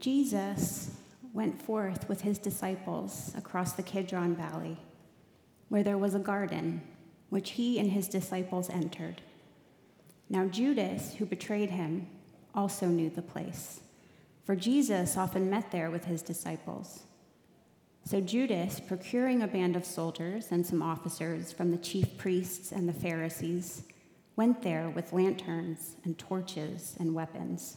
Jesus 0.00 0.92
went 1.34 1.60
forth 1.60 2.08
with 2.08 2.22
his 2.22 2.38
disciples 2.38 3.32
across 3.36 3.72
the 3.72 3.82
Kidron 3.82 4.34
Valley, 4.34 4.78
where 5.68 5.82
there 5.82 5.98
was 5.98 6.14
a 6.14 6.18
garden, 6.18 6.80
which 7.28 7.50
he 7.50 7.78
and 7.78 7.90
his 7.90 8.08
disciples 8.08 8.70
entered. 8.70 9.20
Now, 10.30 10.46
Judas, 10.46 11.14
who 11.14 11.26
betrayed 11.26 11.70
him, 11.70 12.08
also 12.54 12.86
knew 12.86 13.10
the 13.10 13.20
place, 13.20 13.80
for 14.46 14.56
Jesus 14.56 15.18
often 15.18 15.50
met 15.50 15.70
there 15.70 15.90
with 15.90 16.06
his 16.06 16.22
disciples. 16.22 17.02
So 18.04 18.22
Judas, 18.22 18.80
procuring 18.80 19.42
a 19.42 19.46
band 19.46 19.76
of 19.76 19.84
soldiers 19.84 20.48
and 20.50 20.66
some 20.66 20.82
officers 20.82 21.52
from 21.52 21.70
the 21.70 21.76
chief 21.76 22.16
priests 22.16 22.72
and 22.72 22.88
the 22.88 22.94
Pharisees, 22.94 23.84
went 24.34 24.62
there 24.62 24.88
with 24.88 25.12
lanterns 25.12 25.96
and 26.04 26.18
torches 26.18 26.96
and 26.98 27.14
weapons. 27.14 27.76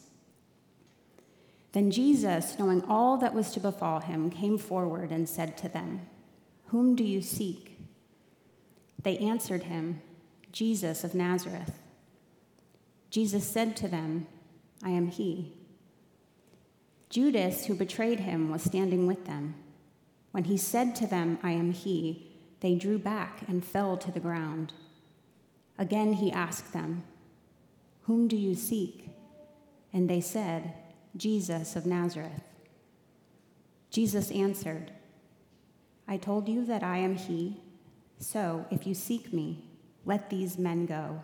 Then 1.73 1.89
Jesus, 1.89 2.57
knowing 2.57 2.83
all 2.87 3.17
that 3.17 3.33
was 3.33 3.51
to 3.51 3.59
befall 3.59 3.99
him, 3.99 4.29
came 4.29 4.57
forward 4.57 5.11
and 5.11 5.27
said 5.27 5.57
to 5.57 5.67
them, 5.67 6.01
Whom 6.67 6.95
do 6.95 7.03
you 7.03 7.21
seek? 7.21 7.79
They 9.01 9.17
answered 9.17 9.63
him, 9.63 10.01
Jesus 10.51 11.03
of 11.03 11.15
Nazareth. 11.15 11.79
Jesus 13.09 13.47
said 13.47 13.75
to 13.77 13.87
them, 13.87 14.27
I 14.83 14.91
am 14.91 15.07
he. 15.07 15.53
Judas, 17.09 17.65
who 17.65 17.75
betrayed 17.75 18.21
him, 18.21 18.51
was 18.51 18.63
standing 18.63 19.07
with 19.07 19.25
them. 19.25 19.55
When 20.31 20.45
he 20.45 20.57
said 20.57 20.95
to 20.95 21.07
them, 21.07 21.39
I 21.43 21.51
am 21.51 21.71
he, 21.71 22.31
they 22.59 22.75
drew 22.75 22.97
back 22.97 23.43
and 23.47 23.65
fell 23.65 23.97
to 23.97 24.11
the 24.11 24.19
ground. 24.19 24.73
Again 25.77 26.13
he 26.13 26.31
asked 26.31 26.71
them, 26.71 27.03
Whom 28.03 28.27
do 28.27 28.35
you 28.35 28.55
seek? 28.55 29.09
And 29.91 30.09
they 30.09 30.21
said, 30.21 30.73
Jesus 31.15 31.75
of 31.75 31.85
Nazareth. 31.85 32.43
Jesus 33.91 34.31
answered, 34.31 34.91
I 36.07 36.17
told 36.17 36.49
you 36.49 36.65
that 36.65 36.83
I 36.83 36.97
am 36.97 37.15
he, 37.15 37.61
so 38.17 38.65
if 38.71 38.87
you 38.87 38.93
seek 38.93 39.31
me, 39.31 39.63
let 40.05 40.29
these 40.29 40.57
men 40.57 40.85
go. 40.85 41.21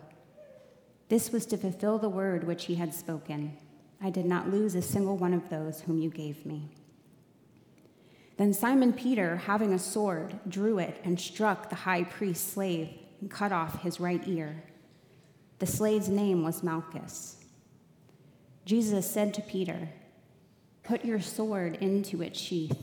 This 1.08 1.32
was 1.32 1.44
to 1.46 1.56
fulfill 1.56 1.98
the 1.98 2.08
word 2.08 2.44
which 2.44 2.66
he 2.66 2.76
had 2.76 2.94
spoken. 2.94 3.56
I 4.00 4.10
did 4.10 4.26
not 4.26 4.48
lose 4.48 4.74
a 4.76 4.82
single 4.82 5.16
one 5.16 5.34
of 5.34 5.48
those 5.50 5.80
whom 5.80 5.98
you 5.98 6.08
gave 6.08 6.46
me. 6.46 6.70
Then 8.36 8.54
Simon 8.54 8.92
Peter, 8.92 9.36
having 9.36 9.74
a 9.74 9.78
sword, 9.78 10.38
drew 10.48 10.78
it 10.78 11.00
and 11.04 11.20
struck 11.20 11.68
the 11.68 11.74
high 11.74 12.04
priest's 12.04 12.52
slave 12.52 12.88
and 13.20 13.30
cut 13.30 13.52
off 13.52 13.82
his 13.82 14.00
right 14.00 14.22
ear. 14.26 14.62
The 15.58 15.66
slave's 15.66 16.08
name 16.08 16.42
was 16.42 16.62
Malchus. 16.62 17.39
Jesus 18.70 19.10
said 19.10 19.34
to 19.34 19.42
Peter, 19.42 19.88
Put 20.84 21.04
your 21.04 21.18
sword 21.18 21.74
into 21.80 22.22
its 22.22 22.38
sheath. 22.38 22.80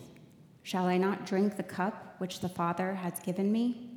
Shall 0.62 0.86
I 0.86 0.98
not 0.98 1.26
drink 1.26 1.56
the 1.56 1.64
cup 1.64 2.16
which 2.18 2.42
the 2.42 2.50
Father 2.50 2.96
has 2.96 3.22
given 3.22 3.54
me? 3.54 3.88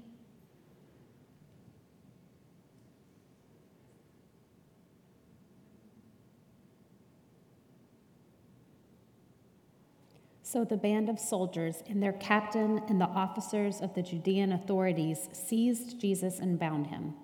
So 10.44 10.64
the 10.64 10.76
band 10.76 11.08
of 11.08 11.18
soldiers 11.18 11.82
and 11.88 12.00
their 12.00 12.12
captain 12.12 12.82
and 12.88 13.00
the 13.00 13.06
officers 13.06 13.80
of 13.80 13.96
the 13.96 14.02
Judean 14.02 14.52
authorities 14.52 15.28
seized 15.32 16.00
Jesus 16.00 16.38
and 16.38 16.56
bound 16.56 16.86
him. 16.86 17.14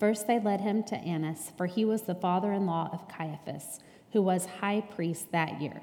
First, 0.00 0.26
they 0.26 0.40
led 0.40 0.62
him 0.62 0.82
to 0.84 0.96
Annas, 0.96 1.52
for 1.58 1.66
he 1.66 1.84
was 1.84 2.04
the 2.04 2.14
father 2.14 2.54
in 2.54 2.64
law 2.64 2.88
of 2.90 3.06
Caiaphas 3.06 3.80
who 4.12 4.22
was 4.22 4.46
high 4.60 4.80
priest 4.80 5.32
that 5.32 5.60
year. 5.60 5.82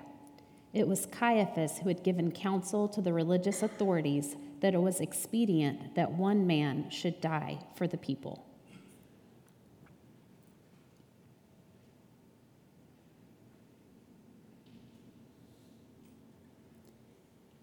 It 0.73 0.87
was 0.87 1.05
Caiaphas 1.05 1.79
who 1.79 1.87
had 1.87 2.03
given 2.03 2.31
counsel 2.31 2.89
to 2.89 3.01
the 3.01 3.13
religious 3.13 3.63
authorities 3.63 4.35
that 4.59 4.73
it 4.73 4.81
was 4.81 4.99
expedient 4.99 5.95
that 5.95 6.11
one 6.11 6.45
man 6.45 6.89
should 6.89 7.21
die 7.21 7.59
for 7.75 7.87
the 7.87 7.97
people. 7.97 8.45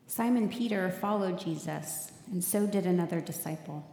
Simon 0.07 0.49
Peter 0.49 0.91
followed 0.91 1.39
Jesus, 1.39 2.13
and 2.31 2.45
so 2.45 2.67
did 2.67 2.87
another 2.87 3.21
disciple. 3.21 3.87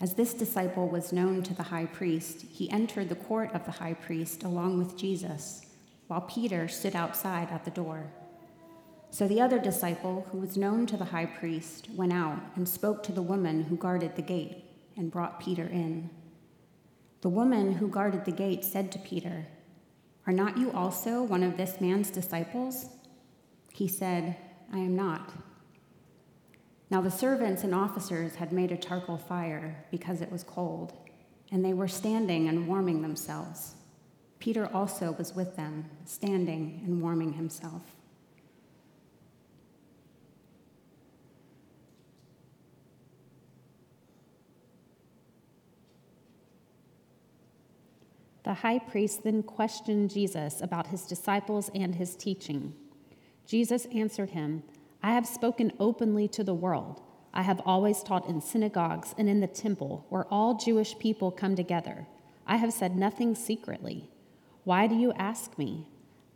As 0.00 0.14
this 0.14 0.34
disciple 0.34 0.88
was 0.88 1.12
known 1.12 1.42
to 1.42 1.54
the 1.54 1.64
high 1.64 1.86
priest, 1.86 2.42
he 2.50 2.70
entered 2.70 3.08
the 3.08 3.14
court 3.14 3.52
of 3.52 3.64
the 3.64 3.72
high 3.72 3.94
priest 3.94 4.42
along 4.42 4.78
with 4.78 4.96
Jesus 4.96 5.66
while 6.06 6.22
Peter 6.22 6.68
stood 6.68 6.94
outside 6.96 7.50
at 7.50 7.64
the 7.64 7.70
door. 7.70 8.12
So 9.10 9.28
the 9.28 9.40
other 9.40 9.58
disciple, 9.58 10.26
who 10.30 10.38
was 10.38 10.56
known 10.56 10.86
to 10.86 10.96
the 10.96 11.04
high 11.04 11.26
priest, 11.26 11.88
went 11.94 12.12
out 12.12 12.38
and 12.56 12.66
spoke 12.66 13.02
to 13.02 13.12
the 13.12 13.20
woman 13.20 13.64
who 13.64 13.76
guarded 13.76 14.16
the 14.16 14.22
gate 14.22 14.64
and 14.96 15.10
brought 15.10 15.38
Peter 15.40 15.64
in. 15.64 16.08
The 17.20 17.28
woman 17.28 17.74
who 17.74 17.88
guarded 17.88 18.24
the 18.24 18.32
gate 18.32 18.64
said 18.64 18.90
to 18.92 18.98
Peter, 18.98 19.46
Are 20.26 20.32
not 20.32 20.56
you 20.56 20.72
also 20.72 21.22
one 21.22 21.42
of 21.42 21.56
this 21.56 21.80
man's 21.80 22.10
disciples? 22.10 22.86
He 23.72 23.86
said, 23.86 24.36
I 24.72 24.78
am 24.78 24.96
not. 24.96 25.32
Now 26.90 27.00
the 27.00 27.10
servants 27.10 27.64
and 27.64 27.74
officers 27.74 28.34
had 28.34 28.52
made 28.52 28.72
a 28.72 28.76
charcoal 28.76 29.18
fire 29.18 29.84
because 29.90 30.20
it 30.20 30.32
was 30.32 30.42
cold, 30.42 30.94
and 31.50 31.64
they 31.64 31.74
were 31.74 31.88
standing 31.88 32.48
and 32.48 32.66
warming 32.66 33.02
themselves. 33.02 33.74
Peter 34.42 34.68
also 34.74 35.12
was 35.12 35.36
with 35.36 35.54
them, 35.54 35.84
standing 36.04 36.80
and 36.84 37.00
warming 37.00 37.34
himself. 37.34 37.80
The 48.42 48.54
high 48.54 48.80
priest 48.80 49.22
then 49.22 49.44
questioned 49.44 50.10
Jesus 50.10 50.60
about 50.60 50.88
his 50.88 51.02
disciples 51.02 51.70
and 51.72 51.94
his 51.94 52.16
teaching. 52.16 52.74
Jesus 53.46 53.86
answered 53.94 54.30
him, 54.30 54.64
I 55.04 55.12
have 55.12 55.24
spoken 55.24 55.72
openly 55.78 56.26
to 56.26 56.42
the 56.42 56.52
world. 56.52 57.00
I 57.32 57.42
have 57.42 57.60
always 57.64 58.02
taught 58.02 58.28
in 58.28 58.40
synagogues 58.40 59.14
and 59.16 59.28
in 59.28 59.38
the 59.38 59.46
temple, 59.46 60.04
where 60.08 60.26
all 60.32 60.54
Jewish 60.54 60.98
people 60.98 61.30
come 61.30 61.54
together. 61.54 62.08
I 62.44 62.56
have 62.56 62.72
said 62.72 62.96
nothing 62.96 63.36
secretly. 63.36 64.08
Why 64.64 64.86
do 64.86 64.94
you 64.94 65.12
ask 65.12 65.58
me? 65.58 65.86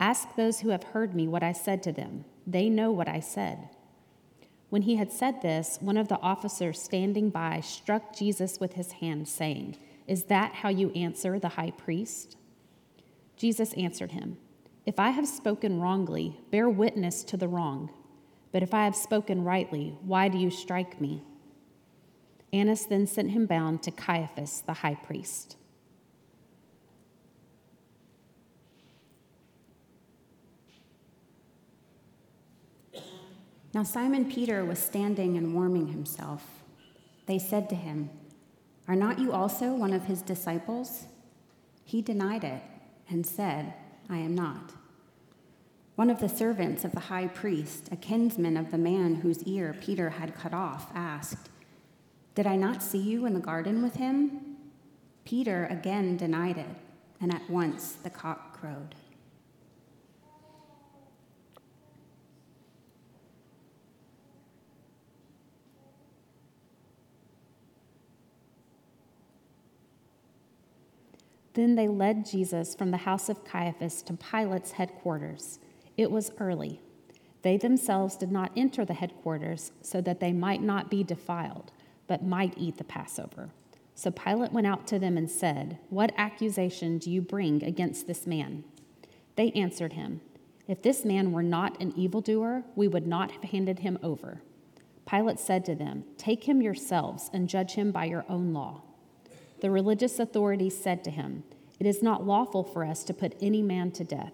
Ask 0.01 0.35
those 0.35 0.61
who 0.61 0.71
have 0.71 0.83
heard 0.83 1.15
me 1.15 1.29
what 1.29 1.43
I 1.43 1.53
said 1.53 1.83
to 1.85 1.93
them. 1.93 2.25
They 2.47 2.69
know 2.69 2.91
what 2.91 3.09
I 3.09 3.21
said. 3.21 3.71
When 4.69 4.83
he 4.83 4.97
had 4.97 5.13
said 5.13 5.43
this, 5.43 5.79
one 5.81 5.97
of 5.97 6.09
the 6.09 6.21
officers 6.21 6.83
standing 6.83 7.31
by 7.31 7.61
struck 7.61 8.15
Jesus 8.15 8.59
with 8.59 8.75
his 8.75 8.93
hand, 8.93 9.29
saying, 9.29 9.77
Is 10.07 10.25
that 10.25 10.57
how 10.57 10.69
you 10.69 10.91
answer 10.91 11.39
the 11.39 11.51
high 11.51 11.71
priest? 11.71 12.37
Jesus 13.37 13.73
answered 13.75 14.13
him, 14.13 14.39
If 14.85 14.99
I 14.99 15.11
have 15.11 15.29
spoken 15.29 15.81
wrongly, 15.81 16.41
bear 16.51 16.69
witness 16.69 17.23
to 17.25 17.37
the 17.37 17.49
wrong. 17.49 17.91
But 18.53 18.63
if 18.63 18.75
I 18.75 18.85
have 18.85 18.97
spoken 18.97 19.45
rightly, 19.45 19.97
why 20.03 20.29
do 20.29 20.39
you 20.39 20.51
strike 20.51 21.01
me? 21.01 21.23
Annas 22.53 22.87
then 22.87 23.07
sent 23.07 23.31
him 23.31 23.47
bound 23.47 23.83
to 23.83 23.91
Caiaphas, 23.91 24.63
the 24.63 24.73
high 24.73 24.95
priest. 24.95 25.57
Now 33.77 33.83
Simon 33.83 34.25
Peter 34.25 34.65
was 34.65 34.79
standing 34.79 35.37
and 35.37 35.53
warming 35.53 35.89
himself. 35.89 36.63
They 37.27 37.39
said 37.39 37.69
to 37.69 37.75
him, 37.75 38.09
Are 38.89 38.97
not 38.97 39.19
you 39.19 39.33
also 39.33 39.75
one 39.75 39.93
of 39.93 40.07
his 40.07 40.23
disciples? 40.23 41.05
He 41.85 42.01
denied 42.01 42.43
it 42.43 42.63
and 43.11 43.27
said, 43.27 43.75
I 44.09 44.17
am 44.17 44.35
not. 44.35 44.73
One 45.95 46.09
of 46.09 46.21
the 46.21 46.29
servants 46.31 46.87
of 46.87 46.93
the 46.93 47.01
high 47.01 47.27
priest, 47.27 47.91
a 47.93 47.97
kinsman 47.97 48.57
of 48.57 48.71
the 48.71 48.79
man 48.79 49.17
whose 49.17 49.43
ear 49.43 49.77
Peter 49.79 50.09
had 50.09 50.35
cut 50.35 50.55
off, 50.55 50.91
asked, 50.95 51.51
Did 52.35 52.47
I 52.47 52.57
not 52.57 52.83
see 52.83 53.03
you 53.03 53.27
in 53.27 53.35
the 53.35 53.41
garden 53.41 53.83
with 53.83 53.97
him? 53.97 54.57
Peter 55.27 55.67
again 55.67 56.17
denied 56.17 56.57
it, 56.57 56.77
and 57.21 57.31
at 57.31 57.51
once 57.51 57.93
the 57.93 58.09
cock 58.09 58.59
crowed. 58.59 58.95
Then 71.57 71.75
they 71.75 71.89
led 71.89 72.27
Jesus 72.27 72.75
from 72.75 72.91
the 72.91 72.99
house 72.99 73.31
of 73.31 73.43
Caiaphas 73.43 74.03
to 74.03 74.13
Pilate's 74.13 74.73
headquarters. 74.73 75.59
It 75.97 76.11
was 76.11 76.31
early. 76.39 76.83
They 77.41 77.57
themselves 77.57 78.15
did 78.17 78.31
not 78.31 78.53
enter 78.55 78.85
the 78.85 78.93
headquarters 78.93 79.73
so 79.81 80.03
that 80.03 80.21
they 80.21 80.35
might 80.35 80.61
not 80.61 80.91
be 80.91 81.03
defiled, 81.03 81.73
but 82.07 82.23
might 82.23 82.53
eat 82.59 82.77
the 82.77 82.85
Passover. 82.85 83.49
So 83.95 84.11
Pilate 84.11 84.53
went 84.53 84.67
out 84.67 84.87
to 84.89 84.99
them 84.99 85.17
and 85.17 85.31
said, 85.31 85.79
What 85.89 86.13
accusation 86.19 86.99
do 86.99 87.11
you 87.11 87.23
bring 87.23 87.65
against 87.65 88.07
this 88.07 88.27
man? 88.27 88.65
They 89.37 89.51
answered 89.53 89.95
him, 89.95 90.21
If 90.69 90.83
this 90.83 91.07
man 91.07 91.33
were 91.33 91.43
not 91.43 91.81
an 91.81 91.95
evildoer, 91.97 92.65
we 92.75 92.87
would 92.87 93.07
not 93.07 93.31
have 93.31 93.45
handed 93.45 93.79
him 93.79 93.99
over. 94.03 94.43
Pilate 95.09 95.41
said 95.41 95.65
to 95.65 95.75
them, 95.75 96.05
Take 96.19 96.45
him 96.45 96.61
yourselves 96.61 97.31
and 97.33 97.49
judge 97.49 97.73
him 97.73 97.93
by 97.93 98.05
your 98.05 98.27
own 98.29 98.53
law. 98.53 98.83
The 99.67 99.73
religious 99.73 100.21
authorities 100.21 100.81
said 100.81 101.03
to 101.03 101.11
him, 101.11 101.43
It 101.81 101.87
is 101.89 102.01
not 102.01 102.25
lawful 102.25 102.63
for 102.63 102.85
us 102.85 103.03
to 103.03 103.13
put 103.13 103.35
any 103.41 103.63
man 103.63 103.91
to 103.91 104.05
death. 104.05 104.33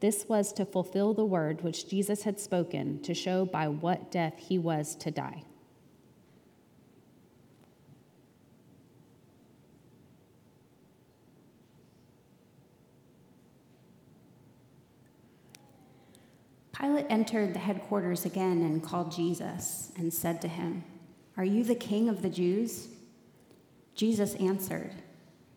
This 0.00 0.28
was 0.28 0.52
to 0.54 0.64
fulfill 0.64 1.14
the 1.14 1.24
word 1.24 1.62
which 1.62 1.88
Jesus 1.88 2.24
had 2.24 2.40
spoken 2.40 3.00
to 3.02 3.14
show 3.14 3.44
by 3.44 3.68
what 3.68 4.10
death 4.10 4.40
he 4.40 4.58
was 4.58 4.96
to 4.96 5.12
die. 5.12 5.44
Pilate 16.72 17.06
entered 17.08 17.54
the 17.54 17.60
headquarters 17.60 18.24
again 18.24 18.62
and 18.62 18.82
called 18.82 19.12
Jesus 19.12 19.92
and 19.96 20.12
said 20.12 20.42
to 20.42 20.48
him, 20.48 20.82
Are 21.36 21.44
you 21.44 21.62
the 21.62 21.76
king 21.76 22.08
of 22.08 22.22
the 22.22 22.30
Jews? 22.30 22.88
Jesus 23.96 24.34
answered, 24.34 24.92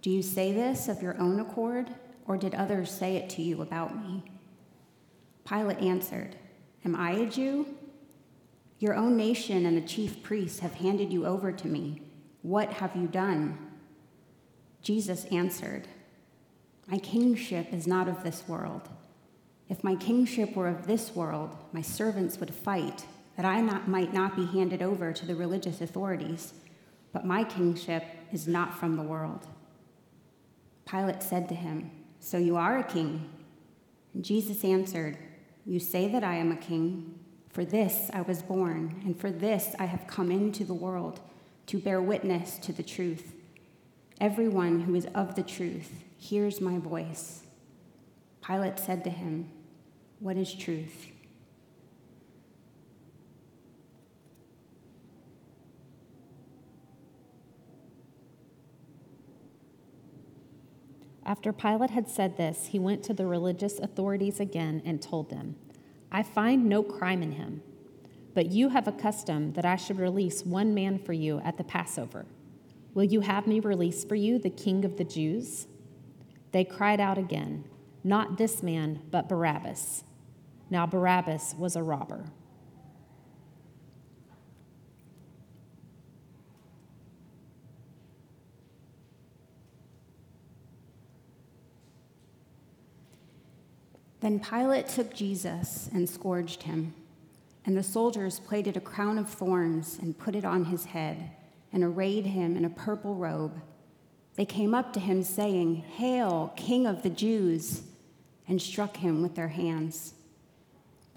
Do 0.01 0.09
you 0.09 0.23
say 0.23 0.53
this 0.53 0.87
of 0.87 1.01
your 1.01 1.19
own 1.19 1.39
accord, 1.41 1.89
or 2.25 2.37
did 2.37 2.55
others 2.55 2.89
say 2.89 3.17
it 3.17 3.29
to 3.31 3.41
you 3.41 3.61
about 3.61 3.95
me? 4.01 4.23
Pilate 5.45 5.79
answered, 5.79 6.37
Am 6.85 6.95
I 6.95 7.11
a 7.11 7.25
Jew? 7.25 7.67
Your 8.79 8.95
own 8.95 9.17
nation 9.17 9.65
and 9.65 9.75
the 9.75 9.85
chief 9.85 10.23
priests 10.23 10.59
have 10.59 10.75
handed 10.75 11.11
you 11.11 11.25
over 11.25 11.51
to 11.51 11.67
me. 11.67 12.01
What 12.41 12.71
have 12.73 12.95
you 12.95 13.07
done? 13.07 13.57
Jesus 14.81 15.25
answered, 15.25 15.89
My 16.87 16.97
kingship 16.97 17.73
is 17.73 17.85
not 17.85 18.07
of 18.07 18.23
this 18.23 18.47
world. 18.47 18.87
If 19.67 19.83
my 19.83 19.95
kingship 19.95 20.55
were 20.55 20.69
of 20.69 20.87
this 20.87 21.13
world, 21.13 21.57
my 21.73 21.81
servants 21.81 22.39
would 22.39 22.55
fight 22.55 23.05
that 23.35 23.45
I 23.45 23.59
not, 23.59 23.89
might 23.89 24.13
not 24.13 24.37
be 24.37 24.45
handed 24.45 24.81
over 24.81 25.11
to 25.11 25.25
the 25.25 25.35
religious 25.35 25.81
authorities, 25.81 26.53
but 27.11 27.25
my 27.25 27.43
kingship 27.43 28.03
is 28.31 28.47
not 28.47 28.77
from 28.77 28.95
the 28.95 29.03
world. 29.03 29.47
Pilate 30.85 31.21
said 31.21 31.49
to 31.49 31.55
him, 31.55 31.91
So 32.19 32.37
you 32.37 32.55
are 32.55 32.79
a 32.79 32.83
king? 32.83 33.29
And 34.13 34.23
Jesus 34.23 34.63
answered, 34.63 35.17
You 35.65 35.79
say 35.79 36.07
that 36.07 36.23
I 36.23 36.35
am 36.35 36.51
a 36.51 36.57
king. 36.57 37.19
For 37.49 37.65
this 37.65 38.09
I 38.13 38.21
was 38.21 38.41
born, 38.41 39.01
and 39.05 39.19
for 39.19 39.31
this 39.31 39.75
I 39.79 39.85
have 39.85 40.07
come 40.07 40.31
into 40.31 40.63
the 40.63 40.73
world, 40.73 41.19
to 41.67 41.79
bear 41.79 42.01
witness 42.01 42.57
to 42.59 42.71
the 42.71 42.83
truth. 42.83 43.33
Everyone 44.21 44.81
who 44.81 44.95
is 44.95 45.07
of 45.15 45.35
the 45.35 45.43
truth 45.43 46.03
hears 46.17 46.61
my 46.61 46.77
voice. 46.77 47.43
Pilate 48.45 48.79
said 48.79 49.03
to 49.03 49.09
him, 49.09 49.49
what 50.19 50.35
is 50.35 50.53
truth? 50.53 51.07
After 61.29 61.53
Pilate 61.53 61.91
had 61.91 62.09
said 62.09 62.37
this, 62.37 62.65
he 62.65 62.79
went 62.79 63.03
to 63.03 63.13
the 63.13 63.27
religious 63.27 63.77
authorities 63.77 64.39
again 64.39 64.81
and 64.83 64.99
told 64.99 65.29
them, 65.29 65.57
I 66.11 66.23
find 66.23 66.65
no 66.65 66.81
crime 66.81 67.21
in 67.21 67.33
him, 67.33 67.61
but 68.33 68.47
you 68.47 68.69
have 68.69 68.87
a 68.87 68.91
custom 68.91 69.53
that 69.53 69.63
I 69.63 69.75
should 69.75 69.99
release 69.99 70.43
one 70.43 70.73
man 70.73 70.97
for 70.97 71.13
you 71.13 71.39
at 71.45 71.57
the 71.57 71.63
Passover. 71.63 72.25
Will 72.95 73.03
you 73.03 73.21
have 73.21 73.45
me 73.45 73.59
release 73.59 74.03
for 74.03 74.15
you 74.15 74.39
the 74.39 74.49
king 74.49 74.83
of 74.83 74.97
the 74.97 75.03
Jews? 75.03 75.67
They 76.51 76.65
cried 76.65 76.99
out 76.99 77.19
again, 77.19 77.63
Not 78.03 78.39
this 78.39 78.63
man, 78.63 79.03
but 79.11 79.29
Barabbas. 79.29 80.05
Now 80.71 80.87
Barabbas 80.87 81.53
was 81.59 81.75
a 81.75 81.83
robber. 81.83 82.25
Then 94.21 94.39
Pilate 94.39 94.87
took 94.87 95.13
Jesus 95.13 95.89
and 95.93 96.09
scourged 96.09 96.63
him. 96.63 96.93
And 97.65 97.77
the 97.77 97.83
soldiers 97.83 98.39
plaited 98.39 98.75
a 98.75 98.81
crown 98.81 99.17
of 99.17 99.29
thorns 99.29 99.99
and 100.01 100.17
put 100.17 100.35
it 100.35 100.45
on 100.45 100.65
his 100.65 100.85
head 100.85 101.31
and 101.71 101.83
arrayed 101.83 102.25
him 102.25 102.57
in 102.57 102.65
a 102.65 102.69
purple 102.69 103.15
robe. 103.15 103.61
They 104.35 104.45
came 104.45 104.73
up 104.73 104.93
to 104.93 104.99
him, 104.99 105.23
saying, 105.23 105.75
Hail, 105.75 106.53
King 106.55 106.87
of 106.87 107.03
the 107.03 107.09
Jews, 107.09 107.83
and 108.47 108.61
struck 108.61 108.97
him 108.97 109.21
with 109.21 109.35
their 109.35 109.49
hands. 109.49 110.13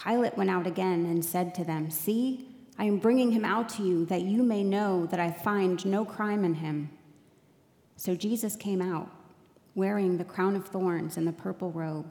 Pilate 0.02 0.36
went 0.36 0.50
out 0.50 0.66
again 0.66 1.06
and 1.06 1.24
said 1.24 1.54
to 1.54 1.64
them, 1.64 1.90
See, 1.90 2.48
I 2.78 2.84
am 2.84 2.98
bringing 2.98 3.30
him 3.30 3.44
out 3.44 3.68
to 3.70 3.82
you 3.82 4.04
that 4.06 4.22
you 4.22 4.42
may 4.42 4.64
know 4.64 5.06
that 5.06 5.20
I 5.20 5.30
find 5.30 5.84
no 5.86 6.04
crime 6.04 6.44
in 6.44 6.54
him. 6.54 6.90
So 7.96 8.16
Jesus 8.16 8.56
came 8.56 8.82
out, 8.82 9.08
wearing 9.74 10.18
the 10.18 10.24
crown 10.24 10.56
of 10.56 10.66
thorns 10.66 11.16
and 11.16 11.26
the 11.26 11.32
purple 11.32 11.70
robe. 11.70 12.06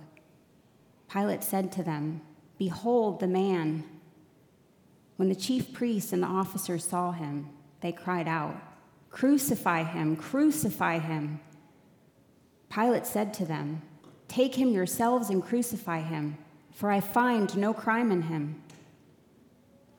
Pilate 1.12 1.44
said 1.44 1.72
to 1.74 1.84
them, 1.84 2.22
Behold 2.58 3.20
the 3.20 3.28
man. 3.28 3.84
When 5.18 5.30
the 5.30 5.36
chief 5.36 5.74
priests 5.74 6.14
and 6.14 6.24
the 6.24 6.28
officers 6.28 6.84
saw 6.86 7.12
him, 7.12 7.50
they 7.82 7.92
cried 7.92 8.28
out, 8.28 8.56
Crucify 9.10 9.84
him, 9.84 10.16
crucify 10.16 11.00
him. 11.00 11.40
Pilate 12.70 13.06
said 13.06 13.34
to 13.36 13.46
them, 13.46 13.82
Take 14.28 14.56
him 14.56 14.70
yourselves 14.70 15.30
and 15.30 15.44
crucify 15.44 16.02
him 16.02 16.38
for 16.82 16.90
I 16.90 17.00
find 17.00 17.56
no 17.58 17.74
crime 17.74 18.12
in 18.12 18.24
him. 18.24 18.62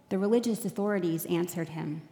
The 0.09 0.19
religious 0.19 0.65
authorities 0.65 1.27
answered 1.27 1.71
him, 1.71 2.03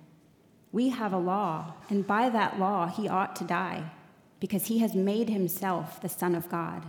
We 0.72 0.90
have 0.90 1.12
a 1.12 1.18
law, 1.18 1.74
and 1.88 2.06
by 2.06 2.30
that 2.30 2.58
law 2.58 2.86
he 2.86 3.08
ought 3.08 3.36
to 3.36 3.44
die, 3.44 3.90
because 4.38 4.66
he 4.66 4.78
has 4.78 4.94
made 4.94 5.28
himself 5.28 6.00
the 6.00 6.08
Son 6.08 6.34
of 6.34 6.48
God. 6.48 6.84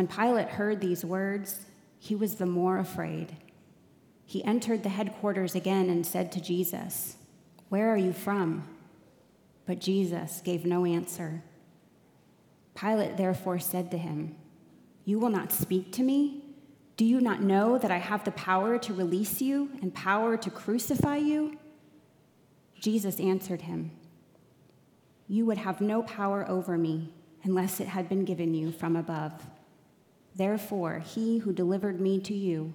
When 0.00 0.06
Pilate 0.06 0.48
heard 0.48 0.80
these 0.80 1.04
words, 1.04 1.66
he 1.98 2.14
was 2.16 2.36
the 2.36 2.46
more 2.46 2.78
afraid. 2.78 3.36
He 4.24 4.42
entered 4.42 4.82
the 4.82 4.88
headquarters 4.88 5.54
again 5.54 5.90
and 5.90 6.06
said 6.06 6.32
to 6.32 6.40
Jesus, 6.40 7.18
Where 7.68 7.92
are 7.92 7.98
you 7.98 8.14
from? 8.14 8.66
But 9.66 9.78
Jesus 9.78 10.40
gave 10.42 10.64
no 10.64 10.86
answer. 10.86 11.42
Pilate 12.74 13.18
therefore 13.18 13.58
said 13.58 13.90
to 13.90 13.98
him, 13.98 14.36
you 15.04 15.18
will 15.18 15.28
not 15.28 15.52
speak 15.52 15.92
to 15.92 16.02
me? 16.02 16.44
Do 16.96 17.04
you 17.04 17.20
not 17.20 17.42
know 17.42 17.76
that 17.76 17.90
I 17.90 17.98
have 17.98 18.24
the 18.24 18.32
power 18.32 18.78
to 18.78 18.94
release 18.94 19.42
you 19.42 19.68
and 19.82 19.92
power 19.92 20.38
to 20.38 20.50
crucify 20.50 21.16
you? 21.16 21.58
Jesus 22.80 23.20
answered 23.20 23.60
him, 23.60 23.90
You 25.28 25.44
would 25.44 25.58
have 25.58 25.82
no 25.82 26.02
power 26.04 26.48
over 26.48 26.78
me 26.78 27.12
unless 27.44 27.80
it 27.80 27.88
had 27.88 28.08
been 28.08 28.24
given 28.24 28.54
you 28.54 28.72
from 28.72 28.96
above. 28.96 29.49
Therefore, 30.40 31.00
he 31.00 31.40
who 31.40 31.52
delivered 31.52 32.00
me 32.00 32.18
to 32.20 32.32
you 32.32 32.72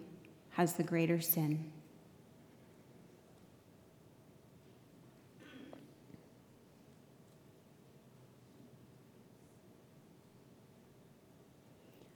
has 0.51 0.74
the 0.74 0.84
greater 0.84 1.20
sin. 1.20 1.72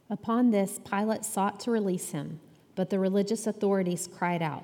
Upon 0.07 0.51
this, 0.51 0.79
Pilate 0.87 1.25
sought 1.25 1.59
to 1.61 1.71
release 1.71 2.11
him, 2.11 2.39
but 2.75 2.91
the 2.91 2.99
religious 2.99 3.47
authorities 3.47 4.07
cried 4.07 4.43
out, 4.43 4.61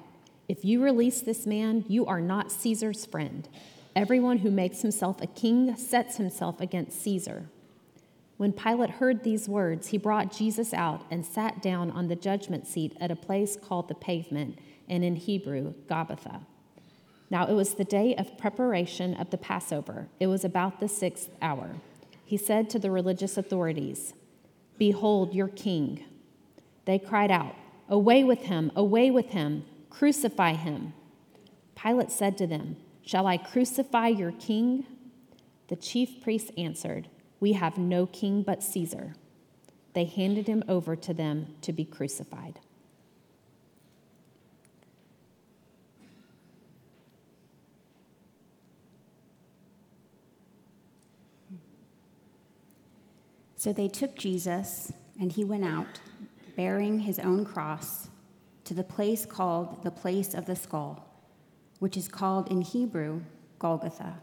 If 0.47 0.63
you 0.63 0.83
release 0.83 1.19
this 1.19 1.47
man, 1.47 1.83
you 1.87 2.05
are 2.05 2.21
not 2.21 2.51
Caesar's 2.51 3.07
friend. 3.07 3.49
Everyone 3.95 4.37
who 4.37 4.51
makes 4.51 4.83
himself 4.83 5.19
a 5.19 5.25
king 5.25 5.75
sets 5.77 6.17
himself 6.17 6.61
against 6.61 7.01
Caesar. 7.01 7.47
When 8.37 8.51
Pilate 8.51 8.89
heard 8.91 9.23
these 9.23 9.47
words, 9.47 9.87
he 9.87 9.97
brought 9.97 10.35
Jesus 10.35 10.73
out 10.73 11.05
and 11.09 11.25
sat 11.25 11.61
down 11.61 11.89
on 11.91 12.07
the 12.07 12.15
judgment 12.15 12.67
seat 12.67 12.95
at 12.99 13.11
a 13.11 13.15
place 13.15 13.55
called 13.55 13.87
the 13.87 13.95
pavement, 13.95 14.59
and 14.89 15.03
in 15.03 15.15
Hebrew, 15.15 15.73
Gabbatha. 15.87 16.41
Now 17.29 17.47
it 17.47 17.53
was 17.53 17.73
the 17.73 17.85
day 17.85 18.13
of 18.15 18.37
preparation 18.37 19.13
of 19.15 19.29
the 19.29 19.37
Passover. 19.37 20.09
It 20.19 20.27
was 20.27 20.43
about 20.43 20.79
the 20.79 20.87
sixth 20.87 21.29
hour. 21.41 21.75
He 22.25 22.37
said 22.37 22.69
to 22.71 22.79
the 22.79 22.91
religious 22.91 23.37
authorities, 23.37 24.13
Behold 24.77 25.33
your 25.33 25.47
king. 25.47 26.03
They 26.85 26.99
cried 26.99 27.31
out, 27.31 27.55
Away 27.87 28.23
with 28.23 28.43
him, 28.43 28.71
away 28.75 29.11
with 29.11 29.27
him, 29.27 29.63
crucify 29.89 30.53
him. 30.53 30.93
Pilate 31.75 32.11
said 32.11 32.37
to 32.39 32.47
them, 32.47 32.77
Shall 33.05 33.27
I 33.27 33.37
crucify 33.37 34.07
your 34.07 34.31
king? 34.33 34.85
The 35.67 35.75
chief 35.75 36.21
priests 36.21 36.51
answered, 36.57 37.07
We 37.45 37.53
have 37.53 37.77
no 37.77 38.07
king 38.07 38.41
but 38.41 38.63
Caesar. 38.63 39.13
They 39.93 40.05
handed 40.05 40.47
him 40.47 40.63
over 40.67 40.95
to 40.95 41.13
them 41.13 41.53
to 41.61 41.71
be 41.71 41.85
crucified. 41.85 42.59
So 53.55 53.71
they 53.71 53.89
took 53.89 54.15
Jesus, 54.15 54.91
and 55.19 55.31
he 55.31 55.43
went 55.43 55.65
out, 55.65 55.99
bearing 56.55 57.01
his 57.01 57.19
own 57.19 57.45
cross, 57.45 58.09
to 58.63 58.73
the 58.73 58.83
place 58.83 59.23
called 59.23 59.83
the 59.83 59.91
place 59.91 60.33
of 60.33 60.47
the 60.47 60.55
skull, 60.55 61.07
which 61.77 61.95
is 61.95 62.07
called 62.07 62.49
in 62.49 62.61
Hebrew 62.61 63.21
Golgotha. 63.59 64.15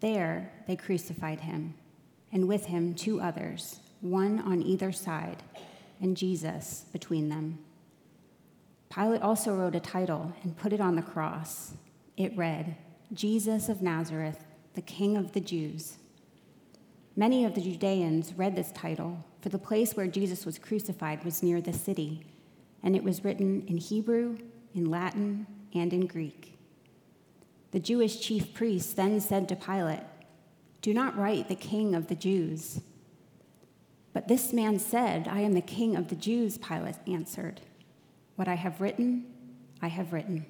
There 0.00 0.52
they 0.66 0.76
crucified 0.76 1.40
him, 1.40 1.72
and 2.34 2.48
with 2.48 2.66
him 2.66 2.94
two 2.94 3.20
others, 3.20 3.80
one 4.00 4.40
on 4.40 4.60
either 4.60 4.92
side, 4.92 5.42
and 6.00 6.16
Jesus 6.16 6.84
between 6.92 7.30
them. 7.30 7.60
Pilate 8.92 9.22
also 9.22 9.54
wrote 9.54 9.76
a 9.76 9.80
title 9.80 10.34
and 10.42 10.56
put 10.56 10.72
it 10.72 10.80
on 10.80 10.96
the 10.96 11.02
cross. 11.02 11.74
It 12.16 12.36
read, 12.36 12.76
Jesus 13.12 13.68
of 13.68 13.80
Nazareth, 13.80 14.44
the 14.74 14.82
King 14.82 15.16
of 15.16 15.32
the 15.32 15.40
Jews. 15.40 15.96
Many 17.16 17.44
of 17.44 17.54
the 17.54 17.60
Judeans 17.60 18.34
read 18.34 18.56
this 18.56 18.72
title, 18.72 19.24
for 19.40 19.48
the 19.48 19.58
place 19.58 19.94
where 19.94 20.08
Jesus 20.08 20.44
was 20.44 20.58
crucified 20.58 21.24
was 21.24 21.42
near 21.42 21.60
the 21.60 21.72
city, 21.72 22.26
and 22.82 22.96
it 22.96 23.04
was 23.04 23.24
written 23.24 23.64
in 23.68 23.78
Hebrew, 23.78 24.38
in 24.74 24.90
Latin, 24.90 25.46
and 25.72 25.92
in 25.92 26.06
Greek. 26.06 26.58
The 27.70 27.80
Jewish 27.80 28.20
chief 28.20 28.52
priests 28.54 28.92
then 28.92 29.20
said 29.20 29.48
to 29.48 29.56
Pilate, 29.56 30.00
Do 30.84 30.92
not 30.92 31.16
write 31.16 31.48
the 31.48 31.54
King 31.54 31.94
of 31.94 32.08
the 32.08 32.14
Jews. 32.14 32.82
But 34.12 34.28
this 34.28 34.52
man 34.52 34.78
said, 34.78 35.26
I 35.26 35.40
am 35.40 35.54
the 35.54 35.62
King 35.62 35.96
of 35.96 36.08
the 36.08 36.14
Jews, 36.14 36.58
Pilate 36.58 36.96
answered. 37.06 37.62
What 38.36 38.48
I 38.48 38.54
have 38.56 38.82
written, 38.82 39.24
I 39.80 39.88
have 39.88 40.12
written. 40.12 40.44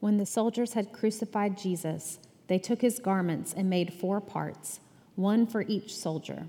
When 0.00 0.18
the 0.18 0.26
soldiers 0.26 0.74
had 0.74 0.92
crucified 0.92 1.56
Jesus, 1.56 2.18
they 2.46 2.58
took 2.58 2.82
his 2.82 2.98
garments 2.98 3.54
and 3.56 3.70
made 3.70 3.94
four 3.94 4.20
parts, 4.20 4.80
one 5.16 5.46
for 5.46 5.62
each 5.62 5.96
soldier. 5.96 6.48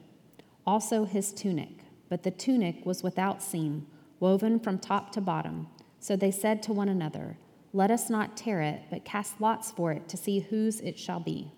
Also 0.68 1.06
his 1.06 1.32
tunic, 1.32 1.81
but 2.12 2.24
the 2.24 2.30
tunic 2.30 2.86
was 2.86 3.04
without 3.04 3.42
seam, 3.42 3.88
woven 4.20 4.60
from 4.60 4.78
top 4.78 5.14
to 5.14 5.22
bottom. 5.22 5.68
So 6.02 6.18
they 6.18 6.30
said 6.30 6.62
to 6.64 6.74
one 6.74 6.90
another, 6.90 7.38
Let 7.72 7.90
us 7.90 8.10
not 8.10 8.36
tear 8.36 8.60
it, 8.60 8.82
but 8.90 9.06
cast 9.06 9.40
lots 9.40 9.72
for 9.72 9.94
it 9.94 10.10
to 10.10 10.18
see 10.18 10.42
whose 10.42 10.82
it 10.82 11.00
shall 11.00 11.22
be. 11.22 11.54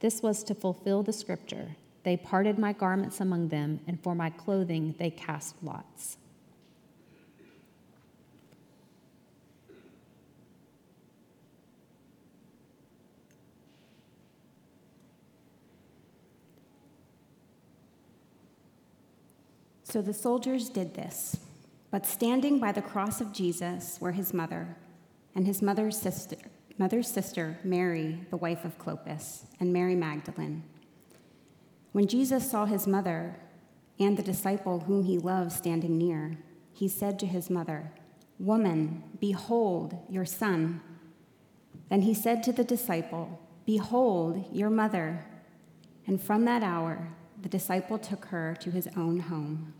This 0.00 0.22
was 0.22 0.42
to 0.44 0.56
fulfill 0.56 1.04
the 1.04 1.12
scripture. 1.12 1.76
They 2.02 2.16
parted 2.16 2.58
my 2.58 2.72
garments 2.72 3.20
among 3.20 3.50
them, 3.50 3.78
and 3.86 4.02
for 4.02 4.12
my 4.16 4.30
clothing 4.30 4.96
they 4.98 5.10
cast 5.10 5.54
lots. 5.62 6.16
So 19.90 20.00
the 20.00 20.14
soldiers 20.14 20.68
did 20.68 20.94
this. 20.94 21.36
But 21.90 22.06
standing 22.06 22.60
by 22.60 22.70
the 22.70 22.80
cross 22.80 23.20
of 23.20 23.32
Jesus 23.32 23.98
were 24.00 24.12
his 24.12 24.32
mother 24.32 24.76
and 25.34 25.48
his 25.48 25.60
mother's 25.60 25.98
sister, 25.98 26.36
mother's 26.78 27.10
sister, 27.10 27.58
Mary, 27.64 28.20
the 28.30 28.36
wife 28.36 28.64
of 28.64 28.78
Clopas, 28.78 29.46
and 29.58 29.72
Mary 29.72 29.96
Magdalene. 29.96 30.62
When 31.90 32.06
Jesus 32.06 32.48
saw 32.48 32.66
his 32.66 32.86
mother 32.86 33.34
and 33.98 34.16
the 34.16 34.22
disciple 34.22 34.78
whom 34.78 35.02
he 35.02 35.18
loved 35.18 35.50
standing 35.50 35.98
near, 35.98 36.38
he 36.72 36.86
said 36.86 37.18
to 37.18 37.26
his 37.26 37.50
mother, 37.50 37.90
Woman, 38.38 39.02
behold 39.18 39.98
your 40.08 40.24
son. 40.24 40.80
Then 41.88 42.02
he 42.02 42.14
said 42.14 42.44
to 42.44 42.52
the 42.52 42.62
disciple, 42.62 43.40
Behold 43.66 44.46
your 44.52 44.70
mother. 44.70 45.26
And 46.06 46.22
from 46.22 46.44
that 46.44 46.62
hour, 46.62 47.08
the 47.42 47.48
disciple 47.48 47.98
took 47.98 48.26
her 48.26 48.56
to 48.60 48.70
his 48.70 48.88
own 48.96 49.18
home. 49.18 49.74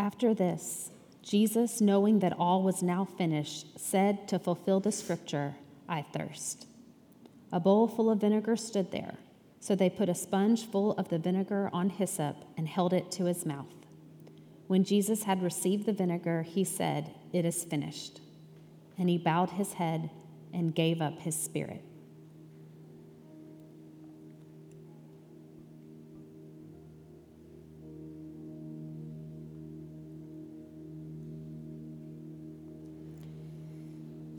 After 0.00 0.32
this, 0.32 0.92
Jesus, 1.22 1.82
knowing 1.82 2.20
that 2.20 2.32
all 2.38 2.62
was 2.62 2.82
now 2.82 3.04
finished, 3.04 3.78
said 3.78 4.26
to 4.28 4.38
fulfill 4.38 4.80
the 4.80 4.90
scripture, 4.90 5.56
I 5.86 6.00
thirst. 6.00 6.66
A 7.52 7.60
bowl 7.60 7.86
full 7.86 8.08
of 8.08 8.22
vinegar 8.22 8.56
stood 8.56 8.92
there. 8.92 9.18
So 9.60 9.74
they 9.74 9.90
put 9.90 10.08
a 10.08 10.14
sponge 10.14 10.64
full 10.64 10.92
of 10.92 11.10
the 11.10 11.18
vinegar 11.18 11.68
on 11.74 11.90
hyssop 11.90 12.36
and 12.56 12.66
held 12.66 12.94
it 12.94 13.12
to 13.12 13.26
his 13.26 13.44
mouth. 13.44 13.74
When 14.68 14.84
Jesus 14.84 15.24
had 15.24 15.42
received 15.42 15.84
the 15.84 15.92
vinegar, 15.92 16.44
he 16.44 16.64
said, 16.64 17.10
It 17.34 17.44
is 17.44 17.64
finished. 17.64 18.22
And 18.96 19.10
he 19.10 19.18
bowed 19.18 19.50
his 19.50 19.74
head 19.74 20.08
and 20.54 20.74
gave 20.74 21.02
up 21.02 21.18
his 21.18 21.36
spirit. 21.36 21.84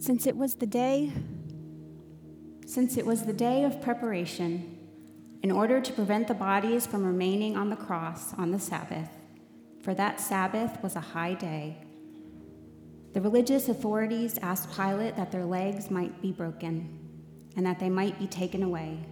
Since 0.02 0.26
it 0.26 0.36
was 0.36 0.56
the 0.56 0.66
day 0.66 1.14
since 2.66 2.98
it 2.98 3.06
was 3.06 3.24
the 3.24 3.34
day 3.34 3.66
of 3.66 3.82
preparation, 3.82 4.78
in 5.44 5.52
order 5.52 5.80
to 5.80 5.94
prevent 5.94 6.28
the 6.28 6.34
bodies 6.34 6.88
from 6.88 7.06
remaining 7.06 7.56
on 7.58 7.70
the 7.70 7.76
cross 7.76 8.34
on 8.36 8.50
the 8.50 8.60
Sabbath, 8.60 9.10
for 9.84 9.94
that 9.94 10.22
Sabbath 10.22 10.82
was 10.82 10.96
a 10.96 11.02
high 11.02 11.34
day, 11.34 11.78
the 13.14 13.22
religious 13.22 13.68
authorities 13.68 14.40
asked 14.42 14.74
Pilate 14.76 15.18
that 15.18 15.32
their 15.32 15.46
legs 15.46 15.92
might 15.92 16.20
be 16.22 16.32
broken 16.32 16.98
and 17.58 17.66
that 17.66 17.80
they 17.80 17.90
might 17.90 18.18
be 18.18 18.28
taken 18.28 18.64
away. 18.64 19.06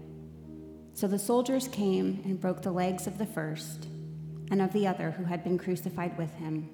So 0.94 1.06
the 1.06 1.20
soldiers 1.20 1.68
came 1.68 2.22
and 2.24 2.40
broke 2.40 2.64
the 2.64 2.72
legs 2.72 3.06
of 3.06 3.18
the 3.18 3.26
first 3.26 3.88
and 4.50 4.62
of 4.62 4.74
the 4.74 4.88
other 4.88 5.12
who 5.12 5.26
had 5.26 5.44
been 5.44 5.58
crucified 5.58 6.18
with 6.18 6.34
him. 6.36 6.70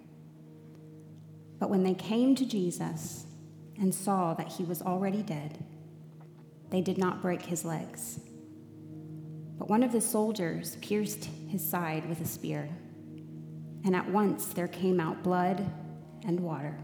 But 1.60 1.70
when 1.70 1.84
they 1.84 1.96
came 1.96 2.36
to 2.36 2.46
Jesus 2.46 3.26
and 3.80 3.94
saw 3.94 4.34
that 4.34 4.48
he 4.48 4.64
was 4.64 4.82
already 4.82 5.22
dead, 5.22 5.64
they 6.70 6.82
did 6.82 6.98
not 6.98 7.22
break 7.22 7.42
his 7.42 7.66
legs. 7.66 8.20
But 9.58 9.70
one 9.70 9.84
of 9.84 9.92
the 9.92 10.02
soldiers 10.02 10.78
pierced 10.82 11.30
his 11.48 11.68
side 11.68 12.08
with 12.10 12.22
a 12.22 12.26
spear, 12.26 12.70
and 13.84 13.96
at 13.96 14.10
once 14.10 14.48
there 14.48 14.68
came 14.68 15.00
out 15.00 15.24
blood 15.24 15.66
and 16.26 16.40
water. 16.40 16.78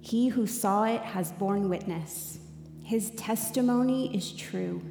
He 0.00 0.28
who 0.28 0.46
saw 0.46 0.84
it 0.84 1.02
has 1.02 1.32
borne 1.32 1.68
witness. 1.68 2.38
His 2.84 3.10
testimony 3.12 4.14
is 4.16 4.32
true, 4.32 4.82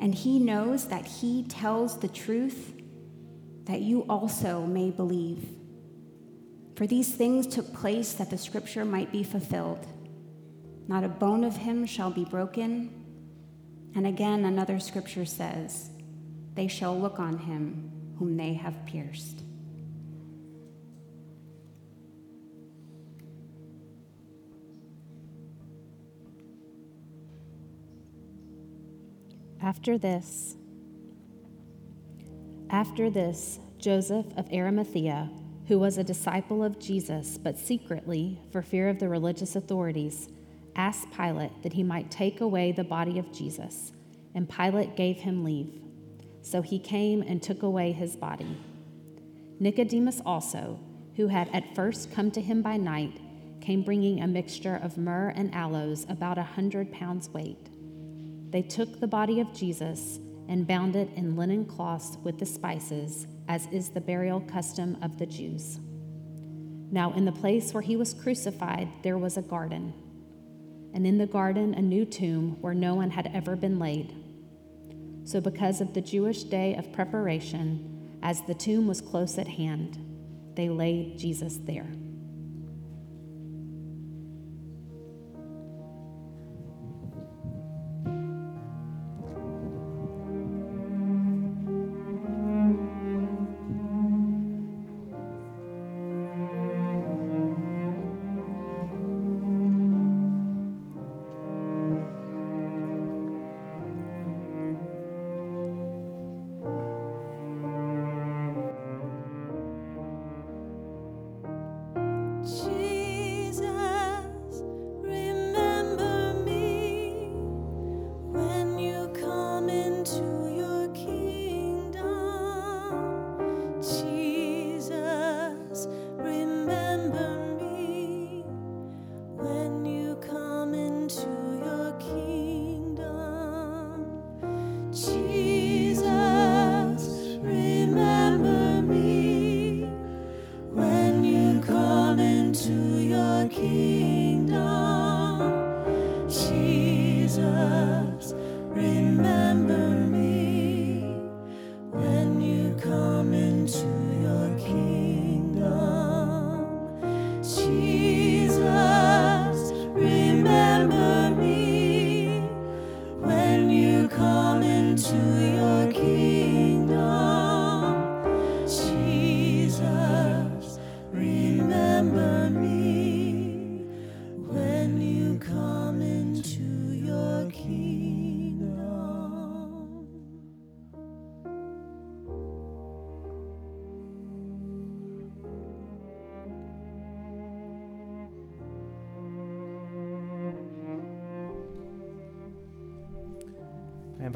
and 0.00 0.14
he 0.14 0.38
knows 0.38 0.88
that 0.88 1.06
he 1.06 1.44
tells 1.44 1.98
the 1.98 2.08
truth, 2.08 2.74
that 3.64 3.80
you 3.80 4.02
also 4.08 4.64
may 4.66 4.90
believe. 4.90 5.48
For 6.76 6.86
these 6.86 7.14
things 7.14 7.46
took 7.46 7.72
place 7.72 8.12
that 8.12 8.28
the 8.28 8.36
scripture 8.36 8.84
might 8.84 9.10
be 9.10 9.22
fulfilled. 9.22 9.86
Not 10.86 11.04
a 11.04 11.08
bone 11.08 11.42
of 11.42 11.56
him 11.56 11.86
shall 11.86 12.10
be 12.10 12.24
broken. 12.24 12.90
And 13.94 14.06
again, 14.06 14.44
another 14.44 14.78
scripture 14.78 15.24
says, 15.24 15.88
They 16.54 16.68
shall 16.68 16.98
look 16.98 17.18
on 17.18 17.38
him 17.38 17.90
whom 18.18 18.36
they 18.36 18.52
have 18.52 18.84
pierced. 18.84 19.42
After 29.62 29.96
this, 29.96 30.56
after 32.68 33.08
this, 33.08 33.58
Joseph 33.78 34.26
of 34.36 34.52
Arimathea, 34.52 35.30
who 35.68 35.78
was 35.78 35.98
a 35.98 36.04
disciple 36.04 36.62
of 36.62 36.78
Jesus, 36.78 37.38
but 37.38 37.58
secretly, 37.58 38.40
for 38.52 38.62
fear 38.62 38.88
of 38.88 38.98
the 38.98 39.08
religious 39.08 39.56
authorities, 39.56 40.28
asked 40.76 41.10
Pilate 41.10 41.62
that 41.62 41.72
he 41.72 41.82
might 41.82 42.10
take 42.10 42.40
away 42.40 42.70
the 42.70 42.84
body 42.84 43.18
of 43.18 43.32
Jesus, 43.32 43.92
and 44.34 44.48
Pilate 44.48 44.96
gave 44.96 45.16
him 45.16 45.42
leave. 45.42 45.80
So 46.42 46.62
he 46.62 46.78
came 46.78 47.22
and 47.22 47.42
took 47.42 47.62
away 47.62 47.92
his 47.92 48.14
body. 48.14 48.56
Nicodemus 49.58 50.20
also, 50.24 50.78
who 51.16 51.26
had 51.28 51.48
at 51.52 51.74
first 51.74 52.12
come 52.12 52.30
to 52.30 52.40
him 52.40 52.62
by 52.62 52.76
night, 52.76 53.20
came 53.60 53.82
bringing 53.82 54.22
a 54.22 54.26
mixture 54.28 54.78
of 54.82 54.98
myrrh 54.98 55.32
and 55.34 55.52
aloes, 55.54 56.06
about 56.08 56.38
a 56.38 56.42
hundred 56.42 56.92
pounds 56.92 57.28
weight. 57.30 57.70
They 58.50 58.62
took 58.62 59.00
the 59.00 59.08
body 59.08 59.40
of 59.40 59.52
Jesus 59.52 60.20
and 60.48 60.68
bound 60.68 60.94
it 60.94 61.08
in 61.16 61.34
linen 61.36 61.64
cloths 61.64 62.18
with 62.22 62.38
the 62.38 62.46
spices, 62.46 63.26
as 63.48 63.66
is 63.72 63.90
the 63.90 64.00
burial 64.00 64.40
custom 64.40 64.96
of 65.02 65.18
the 65.18 65.26
Jews. 65.26 65.78
Now, 66.90 67.12
in 67.12 67.24
the 67.24 67.32
place 67.32 67.74
where 67.74 67.82
he 67.82 67.96
was 67.96 68.14
crucified, 68.14 68.88
there 69.02 69.18
was 69.18 69.36
a 69.36 69.42
garden, 69.42 69.92
and 70.94 71.06
in 71.06 71.18
the 71.18 71.26
garden, 71.26 71.74
a 71.74 71.82
new 71.82 72.04
tomb 72.04 72.56
where 72.60 72.74
no 72.74 72.94
one 72.94 73.10
had 73.10 73.30
ever 73.34 73.56
been 73.56 73.78
laid. 73.78 74.14
So, 75.24 75.40
because 75.40 75.80
of 75.80 75.94
the 75.94 76.00
Jewish 76.00 76.44
day 76.44 76.74
of 76.76 76.92
preparation, 76.92 78.18
as 78.22 78.40
the 78.42 78.54
tomb 78.54 78.86
was 78.86 79.00
close 79.00 79.38
at 79.38 79.48
hand, 79.48 79.98
they 80.54 80.68
laid 80.68 81.18
Jesus 81.18 81.58
there. 81.58 81.88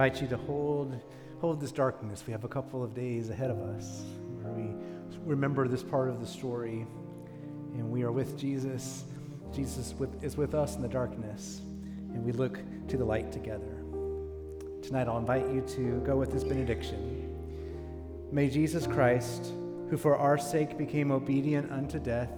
Invite 0.00 0.22
you 0.22 0.28
to 0.28 0.38
hold, 0.38 0.98
hold 1.42 1.60
this 1.60 1.72
darkness. 1.72 2.24
We 2.26 2.32
have 2.32 2.44
a 2.44 2.48
couple 2.48 2.82
of 2.82 2.94
days 2.94 3.28
ahead 3.28 3.50
of 3.50 3.60
us 3.60 4.00
where 4.40 4.50
we 4.50 4.74
remember 5.26 5.68
this 5.68 5.82
part 5.82 6.08
of 6.08 6.20
the 6.20 6.26
story. 6.26 6.86
And 7.74 7.90
we 7.90 8.02
are 8.02 8.10
with 8.10 8.38
Jesus. 8.38 9.04
Jesus 9.54 9.94
with, 9.98 10.24
is 10.24 10.38
with 10.38 10.54
us 10.54 10.74
in 10.74 10.80
the 10.80 10.88
darkness. 10.88 11.60
And 12.14 12.24
we 12.24 12.32
look 12.32 12.60
to 12.88 12.96
the 12.96 13.04
light 13.04 13.30
together. 13.30 13.76
Tonight, 14.80 15.06
I'll 15.06 15.18
invite 15.18 15.46
you 15.50 15.60
to 15.76 16.00
go 16.00 16.16
with 16.16 16.32
this 16.32 16.44
benediction. 16.44 17.36
May 18.32 18.48
Jesus 18.48 18.86
Christ, 18.86 19.52
who 19.90 19.98
for 19.98 20.16
our 20.16 20.38
sake 20.38 20.78
became 20.78 21.10
obedient 21.10 21.70
unto 21.70 21.98
death, 21.98 22.30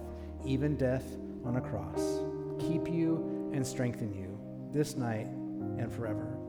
even 0.43 0.75
death 0.75 1.05
on 1.45 1.55
a 1.55 1.61
cross, 1.61 2.19
keep 2.59 2.89
you 2.89 3.51
and 3.53 3.65
strengthen 3.65 4.13
you 4.13 4.37
this 4.73 4.97
night 4.97 5.27
and 5.27 5.89
forever. 5.93 6.42